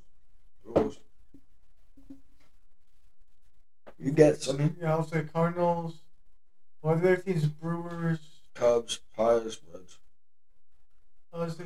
Brewers. 0.65 0.99
You 3.99 4.13
get 4.13 4.41
something? 4.43 4.77
Yeah, 4.81 4.93
I'll 4.95 5.05
say 5.07 5.25
Cardinals. 5.33 6.01
What 6.81 6.97
are 6.99 7.01
the 7.01 7.13
other 7.13 7.23
teams? 7.23 7.47
Brewers. 7.47 8.21
Cubs, 8.55 9.01
Pirates, 9.17 9.59
Reds. 9.73 9.99
I'll 11.33 11.49
say. 11.51 11.65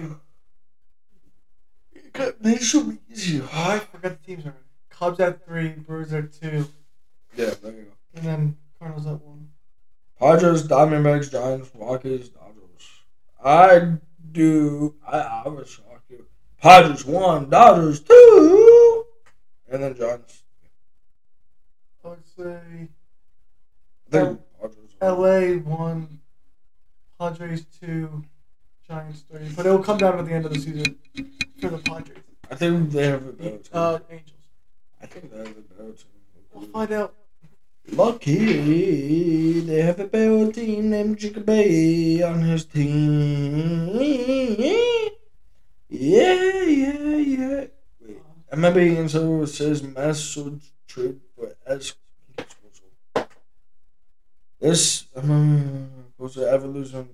These 2.40 2.66
should 2.68 2.90
be 2.90 2.98
easy. 3.10 3.40
Oh, 3.40 3.48
I 3.52 3.78
forgot 3.78 4.20
the 4.20 4.26
teams 4.26 4.44
already. 4.44 4.58
Cubs 4.90 5.20
at 5.20 5.44
three, 5.46 5.68
Brewers 5.70 6.12
at 6.12 6.32
two, 6.32 6.66
Yeah, 7.36 7.54
there 7.62 7.72
you 7.72 7.82
go. 7.84 7.92
and 8.14 8.24
then 8.24 8.56
Cardinals 8.78 9.06
at 9.06 9.20
one. 9.22 9.48
Padres, 10.18 10.68
Diamondbacks, 10.68 11.30
Giants, 11.32 11.70
Rockies, 11.74 12.28
Dodgers. 12.28 12.90
I 13.42 13.94
do. 14.30 14.94
I, 15.06 15.42
I 15.44 15.48
would 15.48 15.66
shock 15.66 15.84
you. 15.90 15.91
Padres 16.62 17.04
one, 17.04 17.50
Dodgers 17.50 17.98
two, 17.98 19.04
and 19.68 19.82
then 19.82 19.96
Giants. 19.96 20.44
I 22.04 22.08
would 22.08 22.24
say 22.36 22.88
Padres. 24.08 24.38
LA 25.02 25.56
one, 25.68 26.20
Padres 27.18 27.64
two, 27.80 28.22
Giants 28.86 29.24
three. 29.28 29.48
But 29.56 29.66
it 29.66 29.70
will 29.70 29.82
come 29.82 29.98
down 29.98 30.20
at 30.20 30.24
the 30.24 30.32
end 30.32 30.46
of 30.46 30.52
the 30.52 30.60
season 30.60 30.98
for 31.60 31.70
the 31.70 31.78
Padres. 31.78 32.18
I 32.48 32.54
think 32.54 32.92
they 32.92 33.06
have 33.06 33.26
a 33.26 33.32
better 33.32 33.58
team. 33.58 33.68
Uh, 33.72 33.98
Angels. 34.08 34.38
I 35.02 35.06
think 35.06 35.32
they 35.32 35.38
have 35.38 35.48
a 35.48 35.60
better 35.62 35.94
We'll 36.54 36.66
find 36.66 36.92
out. 36.92 37.14
Lucky 37.90 39.58
they 39.58 39.82
have 39.82 39.98
a 39.98 40.04
better 40.06 40.52
team 40.52 40.90
named 40.90 41.18
Jacoby 41.18 42.22
on 42.22 42.42
his 42.42 42.64
team. 42.66 43.88
Yeah, 45.94 46.62
yeah, 46.62 47.16
yeah. 47.16 47.64
Wait, 48.00 48.18
I 48.50 48.54
remember 48.56 48.80
Ian 48.80 49.08
Silver 49.10 49.46
says 49.46 49.82
should 50.22 50.60
trade 50.88 51.20
for 51.36 51.54
S. 51.66 51.94
This 54.58 55.04
um, 55.16 55.90
was 56.16 56.34
the 56.36 56.48
evolution. 56.48 57.10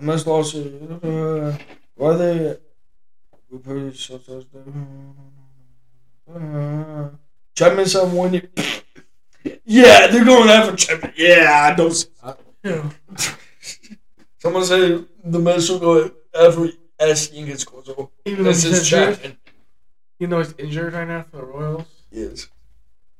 Mets 0.00 0.26
lost 0.26 0.54
it. 0.56 0.90
Uh, 1.04 1.56
why 1.94 2.14
they? 2.16 2.56
Put 3.48 3.94
such 3.96 4.28
as 4.28 4.44
the. 4.46 4.64
Uh, 6.34 7.10
Chapman's 7.54 7.94
on 7.94 8.12
one. 8.12 8.32
year- 8.34 8.50
Yeah, 9.64 10.08
they're 10.08 10.24
going 10.24 10.48
after 10.48 10.74
Chapman. 10.74 11.12
Yeah, 11.16 11.70
I 11.70 11.74
don't. 11.76 11.92
see 11.92 12.08
that. 12.24 12.40
Yeah. 12.64 12.90
Someone 14.38 14.64
say 14.64 15.04
the 15.22 15.38
Mets 15.38 15.68
will 15.68 15.78
go 15.78 16.10
after 16.34 16.68
S. 17.10 17.32
Ingles 17.32 17.64
Corso. 17.64 18.10
Even 18.24 18.44
though 18.44 18.50
This 18.50 18.62
he's 18.64 18.72
is 18.80 18.92
injured, 18.92 19.36
you 20.18 20.26
know 20.26 20.38
he's 20.38 20.54
injured 20.58 20.92
right 20.92 21.06
now 21.08 21.22
for 21.22 21.36
the 21.38 21.44
Royals. 21.44 21.86
Yes. 22.10 22.48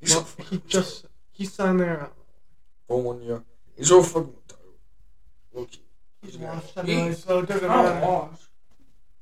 He's 0.00 0.14
Well, 0.14 0.24
so 0.24 0.42
he 0.44 0.62
just 0.66 1.06
he 1.32 1.44
signed 1.44 1.80
there. 1.80 2.02
Uh, 2.02 2.06
for 2.86 3.00
one 3.02 3.22
year. 3.22 3.42
He's 3.76 3.88
so 3.88 4.02
fucking 4.02 4.34
tired. 4.46 4.60
Look, 5.54 5.70
He's 6.22 6.36
washed 6.38 6.78
he- 6.84 7.12
so 7.14 7.38
it 7.40 7.46
doesn't 7.48 7.66
not 7.68 7.84
matter. 7.84 8.06
washed. 8.06 8.48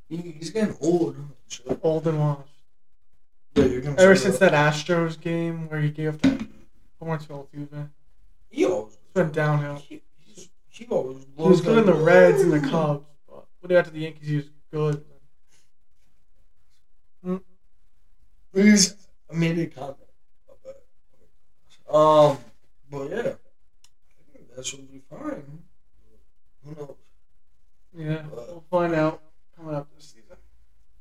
He, 0.08 0.16
he's 0.16 0.50
getting 0.50 0.76
old. 0.80 1.16
Shit. 1.48 1.78
Old 1.82 2.06
and 2.06 2.18
washed. 2.18 2.48
Yeah, 3.54 3.64
you're 3.66 3.80
gonna 3.82 3.96
Ever 4.00 4.16
since 4.16 4.38
that 4.38 4.52
Astros 4.52 5.20
game 5.20 5.68
where 5.68 5.80
he 5.80 5.90
gave 5.90 6.14
up 6.14 6.22
that 6.22 6.40
home 6.98 7.08
run 7.10 7.18
to 7.20 7.26
Altuve, 7.28 7.88
He 8.50 8.64
always. 8.64 8.94
it's 8.94 9.12
been 9.14 9.30
downhill. 9.30 9.76
He, 9.76 10.02
he's, 10.18 10.48
he 10.68 10.86
always. 10.86 11.24
He 11.36 11.42
was 11.42 11.60
good 11.60 11.78
in 11.78 11.86
the 11.86 11.94
Reds 11.94 12.40
and 12.42 12.52
the 12.52 12.60
Cubs, 12.60 13.04
but 13.62 13.70
he 13.70 13.76
got 13.76 13.84
to 13.86 13.90
the 13.92 14.00
Yankees, 14.00 14.50
was 14.72 14.98
good. 17.24 17.40
Please 18.52 18.96
made 19.32 19.58
a 19.58 19.66
comment. 19.66 19.98
Um, 21.90 22.38
but 22.90 23.10
yeah, 23.10 23.18
I 23.18 24.32
think 24.32 24.54
that 24.54 24.66
should 24.66 24.90
be 24.90 25.00
fine. 25.08 25.62
Who 26.64 26.74
knows? 26.74 26.96
Yeah, 27.94 28.22
we'll 28.30 28.64
find 28.70 28.94
out 28.94 29.22
coming 29.56 29.74
up 29.74 29.88
this 29.94 30.14
season. 30.14 30.36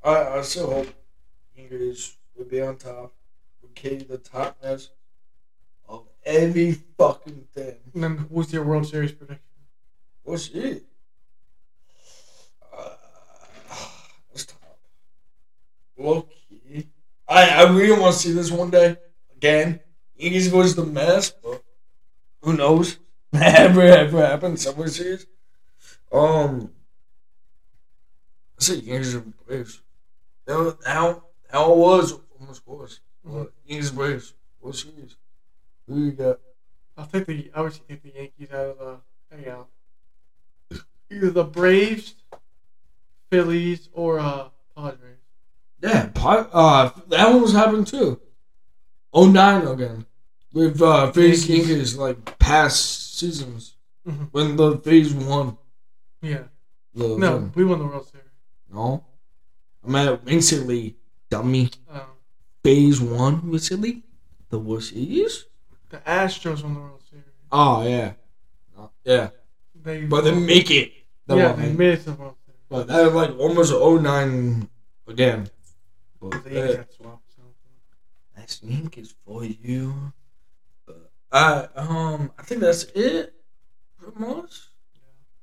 I, 0.02 0.38
I 0.38 0.42
still 0.42 0.70
hope 0.70 0.88
English 1.56 2.16
would 2.36 2.50
be 2.50 2.60
on 2.60 2.76
top, 2.76 3.14
would 3.62 3.74
carry 3.74 3.98
the 3.98 4.18
topness 4.18 4.88
of 5.88 6.06
every 6.24 6.72
fucking 6.98 7.46
thing. 7.54 7.76
And 7.94 8.02
then 8.02 8.26
who's 8.30 8.52
your 8.52 8.64
World 8.64 8.86
Series 8.86 9.12
prediction? 9.12 9.44
What's 10.24 10.48
it? 10.48 10.84
Uh, 12.76 12.90
that's 14.30 14.46
top. 14.46 14.78
Low 16.02 16.22
key. 16.22 16.88
I, 17.28 17.48
I 17.48 17.70
really 17.70 17.98
want 17.98 18.14
to 18.14 18.18
see 18.18 18.32
this 18.32 18.50
one 18.50 18.70
day. 18.70 18.96
Again, 19.36 19.80
Yankees 20.16 20.48
goes 20.48 20.74
the 20.74 20.84
mess, 20.84 21.30
but 21.30 21.62
who 22.42 22.54
knows? 22.54 22.98
ever, 23.32 23.82
ever 23.82 24.26
happen 24.26 24.56
somewhere 24.56 24.88
series. 24.88 25.26
Um, 26.12 26.70
I 28.58 28.62
say 28.62 28.74
Yankees 28.76 29.14
and 29.14 29.32
Braves. 29.46 29.80
Now, 30.46 30.76
now, 30.84 31.24
how 31.50 31.72
it 31.72 31.78
was 31.78 32.18
almost 32.38 32.66
was. 32.66 33.00
Yankees 33.64 33.88
and 33.90 33.98
Braves. 33.98 34.34
What 34.58 34.74
series? 34.74 35.16
Who 35.88 36.04
you 36.04 36.12
got? 36.12 36.40
I'll 36.96 37.06
take 37.06 37.26
the. 37.26 37.50
I 37.54 37.60
would 37.60 37.78
take 37.88 38.02
the 38.02 38.12
Yankees 38.14 38.50
out 38.52 38.76
of 38.76 39.00
the 39.30 39.36
hangout. 39.36 39.68
Either 41.10 41.30
the 41.30 41.44
Braves, 41.44 42.16
Phillies, 43.30 43.88
or 43.92 44.18
uh, 44.18 44.48
Padres. 44.76 45.21
Yeah, 45.82 46.10
uh, 46.52 46.90
that 47.08 47.30
one 47.30 47.42
was 47.42 47.52
happening 47.52 47.84
too. 47.84 48.20
09 49.14 49.66
again. 49.66 50.06
With 50.52 50.80
uh, 50.80 51.10
Yankees. 51.14 51.48
Yankees, 51.48 51.96
like 51.96 52.38
past 52.38 53.18
seasons. 53.18 53.76
Mhm. 54.06 54.28
When 54.32 54.56
the 54.56 54.78
Phase 54.78 55.12
won. 55.14 55.58
Yeah. 56.20 56.44
The 56.94 57.16
No, 57.18 57.38
thing. 57.38 57.52
we 57.54 57.64
won 57.64 57.78
the 57.78 57.86
World 57.86 58.06
Series. 58.06 58.26
No. 58.72 59.04
I'm 59.84 59.96
at 59.96 60.24
dummy. 61.30 61.70
Um, 61.90 62.00
Phase 62.62 63.00
1 63.00 63.50
recently? 63.50 64.02
The 64.50 64.58
World 64.58 64.84
Series? 64.84 65.46
the 65.88 65.98
Astros 65.98 66.62
won 66.62 66.74
the 66.74 66.80
World 66.80 67.02
Series. 67.10 67.24
Oh, 67.50 67.82
yeah. 67.82 68.12
Yeah. 69.04 69.30
They. 69.74 70.04
But 70.04 70.22
they 70.22 70.34
make 70.34 70.70
it. 70.70 70.92
The 71.26 71.36
yeah, 71.36 71.52
one. 71.52 71.60
they 71.62 71.72
made 71.72 71.94
it 71.94 72.04
to 72.04 72.10
the 72.10 72.12
World 72.12 72.36
Series. 72.44 72.60
But 72.68 72.86
that 72.88 73.12
like 73.14 73.36
almost 73.38 73.72
09 73.72 74.68
again. 75.08 75.48
But, 76.30 76.44
The 76.44 76.50
Yankees 76.54 76.74
uh, 76.74 76.76
got 76.78 76.92
swapped. 76.92 77.32
So. 77.36 77.42
That's 78.36 78.62
Yankees 78.62 79.14
for 79.26 79.44
you. 79.44 80.12
But 80.86 81.10
I 81.32 81.68
um 81.76 82.32
I 82.38 82.42
think 82.42 82.60
that's 82.60 82.84
it. 82.94 83.34
Pretty 83.98 84.18
much. 84.18 84.52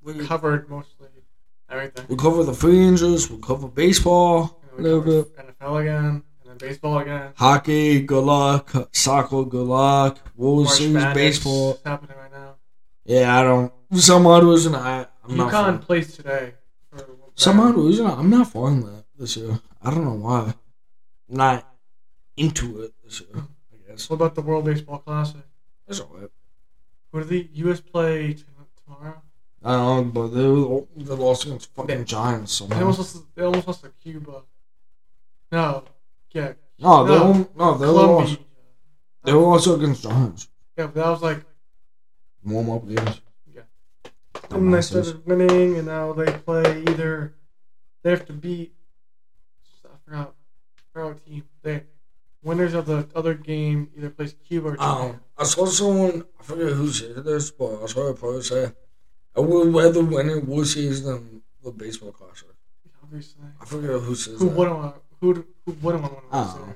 We, 0.01 0.25
Covered 0.25 0.69
mostly 0.69 1.07
everything. 1.69 2.05
we 2.07 2.15
cover 2.15 2.43
the 2.43 2.53
free 2.53 2.71
fringes. 2.87 3.29
We 3.29 3.37
cover 3.41 3.67
baseball 3.67 4.59
a 4.71 4.77
we 4.77 4.83
little 4.83 5.01
covered 5.01 5.35
bit. 5.35 5.57
NFL 5.59 5.81
again, 5.81 6.05
and 6.05 6.23
then 6.45 6.57
baseball 6.57 6.99
again. 6.99 7.31
Hockey, 7.35 8.01
good 8.01 8.23
luck. 8.23 8.71
Soccer, 8.93 9.43
good 9.43 9.67
luck. 9.67 10.19
World 10.35 10.63
March 10.65 10.77
Series 10.77 10.93
Madness 10.93 11.15
baseball. 11.15 11.73
is 11.73 11.81
happening 11.85 12.17
right 12.17 12.31
now. 12.31 12.55
Yeah, 13.05 13.37
I 13.39 13.43
don't. 13.43 13.73
For 13.91 13.97
some 13.99 14.25
odd 14.27 14.43
reason, 14.45 14.73
I 14.75 15.05
I'm 15.27 15.35
not. 15.37 15.51
UConn 15.51 15.51
Fun. 15.65 15.79
plays 15.79 16.15
today. 16.15 16.53
For 16.91 17.05
Some 17.35 17.59
odd 17.59 17.75
reason, 17.75 18.05
I'm 18.07 18.29
not 18.29 18.47
following 18.51 18.81
that 18.85 19.03
this 19.17 19.35
year. 19.37 19.59
I 19.81 19.91
don't 19.91 20.05
know 20.05 20.13
why. 20.13 20.53
Not 21.29 21.65
into 22.35 22.81
it 22.83 22.93
this 23.03 23.21
year. 23.21 23.43
I 23.71 23.91
guess 23.91 24.09
What 24.09 24.15
about 24.15 24.35
the 24.35 24.41
World 24.41 24.65
Baseball 24.65 24.99
Classic? 24.99 25.41
it's 25.87 25.99
alright. 26.01 26.29
Who 27.11 27.19
do 27.21 27.25
the 27.25 27.49
U.S. 27.53 27.79
play 27.81 28.33
t- 28.33 28.43
tomorrow? 28.85 29.21
I 29.63 29.71
don't 29.73 30.13
know, 30.13 30.21
but 30.21 30.27
they 30.97 31.03
they 31.03 31.13
lost 31.15 31.45
against 31.45 31.73
fucking 31.73 32.05
Giants. 32.05 32.53
So 32.53 32.65
They 32.65 32.75
almost 32.77 32.99
lost. 32.99 33.35
They 33.35 33.43
almost 33.43 33.67
lost 33.67 33.81
to 33.83 33.89
Cuba. 34.01 34.43
No, 35.51 35.83
yeah, 36.31 36.53
no, 36.77 37.05
they 37.05 37.15
no, 37.15 37.49
no, 37.55 37.77
they 37.77 37.85
lost. 37.87 38.39
They 39.23 39.33
were 39.33 39.45
also 39.45 39.75
against 39.75 40.03
Giants. 40.03 40.47
Yeah, 40.77 40.85
but 40.85 40.95
that 40.95 41.09
was 41.09 41.21
like, 41.21 41.43
Warm 42.45 42.69
up 42.69 42.87
games. 42.87 43.21
Yeah. 43.53 43.63
And 44.51 44.73
they 44.73 44.81
started 44.81 45.25
winning, 45.25 45.77
and 45.77 45.87
now 45.87 46.13
they 46.13 46.31
play 46.31 46.83
either. 46.87 47.35
They 48.01 48.11
have 48.11 48.25
to 48.27 48.33
beat. 48.33 48.73
I 49.83 49.97
forgot. 50.05 50.35
I 50.95 51.13
team. 51.25 51.43
They 51.61 51.83
winners 52.41 52.73
of 52.73 52.85
the 52.85 53.07
other 53.15 53.33
game 53.33 53.89
either 53.95 54.09
plays 54.09 54.35
Cuba 54.47 54.69
or 54.69 54.71
Japan. 54.73 55.09
Um, 55.09 55.21
I 55.37 55.43
saw 55.43 55.65
someone, 55.65 56.25
I 56.39 56.43
forget 56.43 56.73
who 56.73 56.89
said 56.91 57.23
this, 57.23 57.51
but 57.51 57.83
I 57.83 57.85
saw 57.87 58.07
a 58.07 58.13
post 58.13 58.49
say, 58.49 58.71
I 59.35 59.39
would 59.41 59.73
rather 59.73 60.03
win 60.03 60.29
a 60.29 60.39
World 60.39 60.67
Series 60.67 61.03
than 61.03 61.41
the 61.63 61.71
baseball 61.71 62.11
classic. 62.11 62.47
Obviously, 63.03 63.43
I 63.59 63.65
forget 63.65 63.89
who 64.01 64.15
says 64.15 64.39
who 64.39 64.49
that. 64.49 64.55
wouldn't 64.55 64.77
want? 64.77 64.95
Who 65.21 65.45
who 65.65 65.71
wouldn't 65.81 66.03
want 66.03 66.15
to 66.15 66.21
win? 66.21 66.23
I 66.31 66.43
the 66.43 66.47
don't 66.47 66.59
know. 66.59 66.65
Series? 66.65 66.75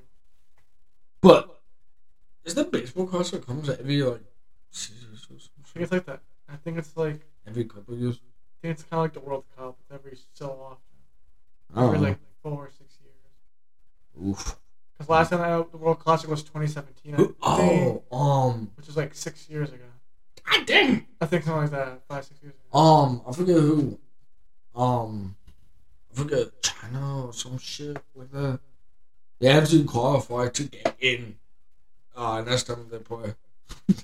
But, 1.21 1.61
is 2.43 2.55
the 2.55 2.63
baseball 2.65 3.07
classic 3.07 3.45
comes 3.45 3.69
every, 3.69 4.01
like, 4.03 4.23
seasons 4.71 5.27
or 5.29 5.35
I 5.35 5.67
think 5.73 5.83
it's 5.83 5.91
like 5.91 6.05
that. 6.05 6.21
I 6.49 6.55
think 6.57 6.77
it's 6.77 6.97
like 6.97 7.21
Every 7.47 7.65
couple 7.65 7.93
of 7.93 7.99
years? 7.99 8.15
I 8.17 8.61
think 8.61 8.73
it's 8.73 8.83
kind 8.83 8.99
of 8.99 9.03
like 9.05 9.13
the 9.13 9.19
World 9.19 9.45
Cup. 9.57 9.77
It's 9.81 9.91
every 9.91 10.17
so 10.33 10.49
often, 10.71 11.75
I 11.75 11.85
every 11.85 11.99
like 11.99 12.19
four 12.41 12.65
or 12.65 12.69
six. 12.69 12.92
Oof. 14.21 14.57
Because 14.93 15.09
last 15.09 15.29
time 15.29 15.41
I, 15.41 15.57
the 15.71 15.77
World 15.77 15.99
Classic 15.99 16.29
was 16.29 16.43
2017, 16.43 17.13
I 17.13 17.17
Who- 17.17 17.25
think, 17.25 17.37
Oh, 17.41 18.03
um, 18.11 18.71
which 18.75 18.87
is 18.87 18.97
like 18.97 19.13
six 19.15 19.49
years 19.49 19.69
ago. 19.71 19.83
God 20.49 20.65
dang. 20.65 21.05
I 21.21 21.25
think 21.25 21.43
something 21.43 21.61
like 21.61 21.71
that, 21.71 22.01
five 22.07 22.25
six 22.25 22.41
years 22.43 22.53
ago. 22.53 22.77
Um, 22.79 23.21
I 23.27 23.31
forget 23.31 23.55
who. 23.55 23.97
Um, 24.75 25.35
I 26.11 26.15
forget 26.19 26.61
China 26.61 27.27
or 27.27 27.33
some 27.33 27.57
shit 27.57 27.97
like 28.15 28.31
that. 28.31 28.59
They 29.39 29.51
have 29.51 29.67
to 29.69 29.83
qualify 29.85 30.49
to 30.49 30.63
get 30.63 30.95
in. 30.99 31.37
Uh, 32.15 32.41
next 32.41 32.63
time 32.63 32.85
they 32.91 32.99
play. 32.99 33.33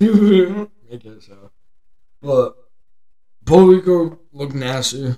Make 0.00 1.04
it 1.04 1.22
so. 1.22 1.50
But 2.20 2.56
Puerto 3.44 3.66
Rico 3.70 4.18
look 4.32 4.54
nasty. 4.54 5.14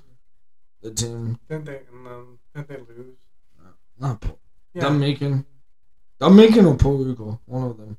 The 0.81 0.91
team. 0.91 1.39
Didn't 1.49 1.65
they? 1.65 1.81
And 1.91 2.05
then 2.05 2.37
didn't 2.67 2.87
they 2.87 2.93
lose? 2.93 3.15
Dominican. 4.81 5.45
Dominican 6.19 6.65
or 6.65 6.75
Puerto 6.75 7.03
Rico. 7.03 7.39
One 7.45 7.63
of 7.63 7.77
them. 7.77 7.97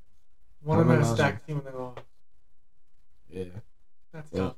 One 0.63 0.81
of 0.81 0.87
them 0.87 0.97
had 0.97 1.07
a 1.07 1.15
stacked 1.15 1.47
team 1.47 1.59
and 1.59 1.67
then 1.67 1.75
lost. 1.79 2.01
Yeah. 3.29 3.45
That's 4.13 4.31
Yeah. 4.33 4.41
tough. 4.41 4.57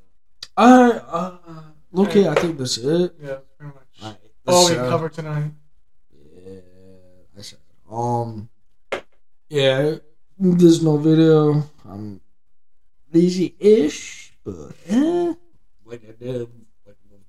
Alright, 0.59 1.03
uh, 1.09 1.39
okay, 1.97 2.29
I 2.29 2.35
think 2.35 2.59
that's 2.59 2.79
it. 2.79 3.15
Yeah, 3.21 3.39
pretty 3.59 3.75
much. 3.75 4.03
Alright, 4.03 4.21
Oh, 4.47 4.59
let's, 4.63 4.71
we 4.71 4.77
uh, 4.79 4.89
covered 4.89 5.13
tonight. 5.13 5.51
Yeah, 6.13 6.61
I 7.39 7.43
said, 7.43 7.59
um, 7.91 8.49
yeah, 9.49 9.97
there's 10.39 10.83
no 10.83 10.97
video. 10.99 11.65
I'm 11.85 12.21
lazy-ish, 13.13 14.33
but 14.45 14.73
eh, 14.87 15.35
like 15.85 16.03
I 16.09 16.13
did 16.13 16.41
like 16.41 16.49
the 16.49 16.67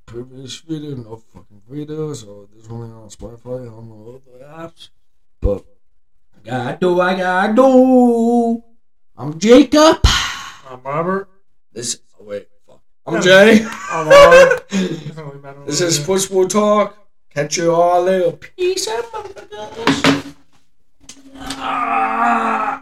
previous 0.08 0.60
video, 0.62 0.96
no 0.96 1.18
fucking 1.18 1.62
video, 1.70 2.14
so 2.14 2.48
this 2.56 2.66
only 2.70 2.90
on 2.90 3.10
Spotify 3.10 3.70
on 3.70 3.90
the 3.90 3.96
other 4.16 4.46
apps. 4.46 4.90
But 5.42 5.66
I 6.34 6.50
gotta 6.50 6.78
do, 6.80 7.02
I 7.02 7.14
gotta 7.16 7.54
do. 7.54 8.64
I'm 9.18 9.38
Jacob. 9.38 9.98
I'm 10.70 10.82
Robert. 10.84 11.30
This, 11.74 12.00
oh 12.20 12.24
wait, 12.24 12.48
fuck. 12.66 12.82
I'm 13.06 13.22
Jay. 13.22 13.66
I'm 13.92 14.08
Robert. 14.08 14.70
Doesn't 14.70 15.18
really 15.18 15.40
matter 15.40 15.60
what 15.60 15.68
this 15.68 15.82
is 15.82 16.00
Football 16.04 16.48
Talk. 16.48 16.98
Catch 17.30 17.58
you 17.58 17.76
all 17.76 18.04
later. 18.04 18.32
Peace 18.32 18.88
out, 18.88 19.04
motherfuckers. 19.12 20.34
Ah. 21.36 22.68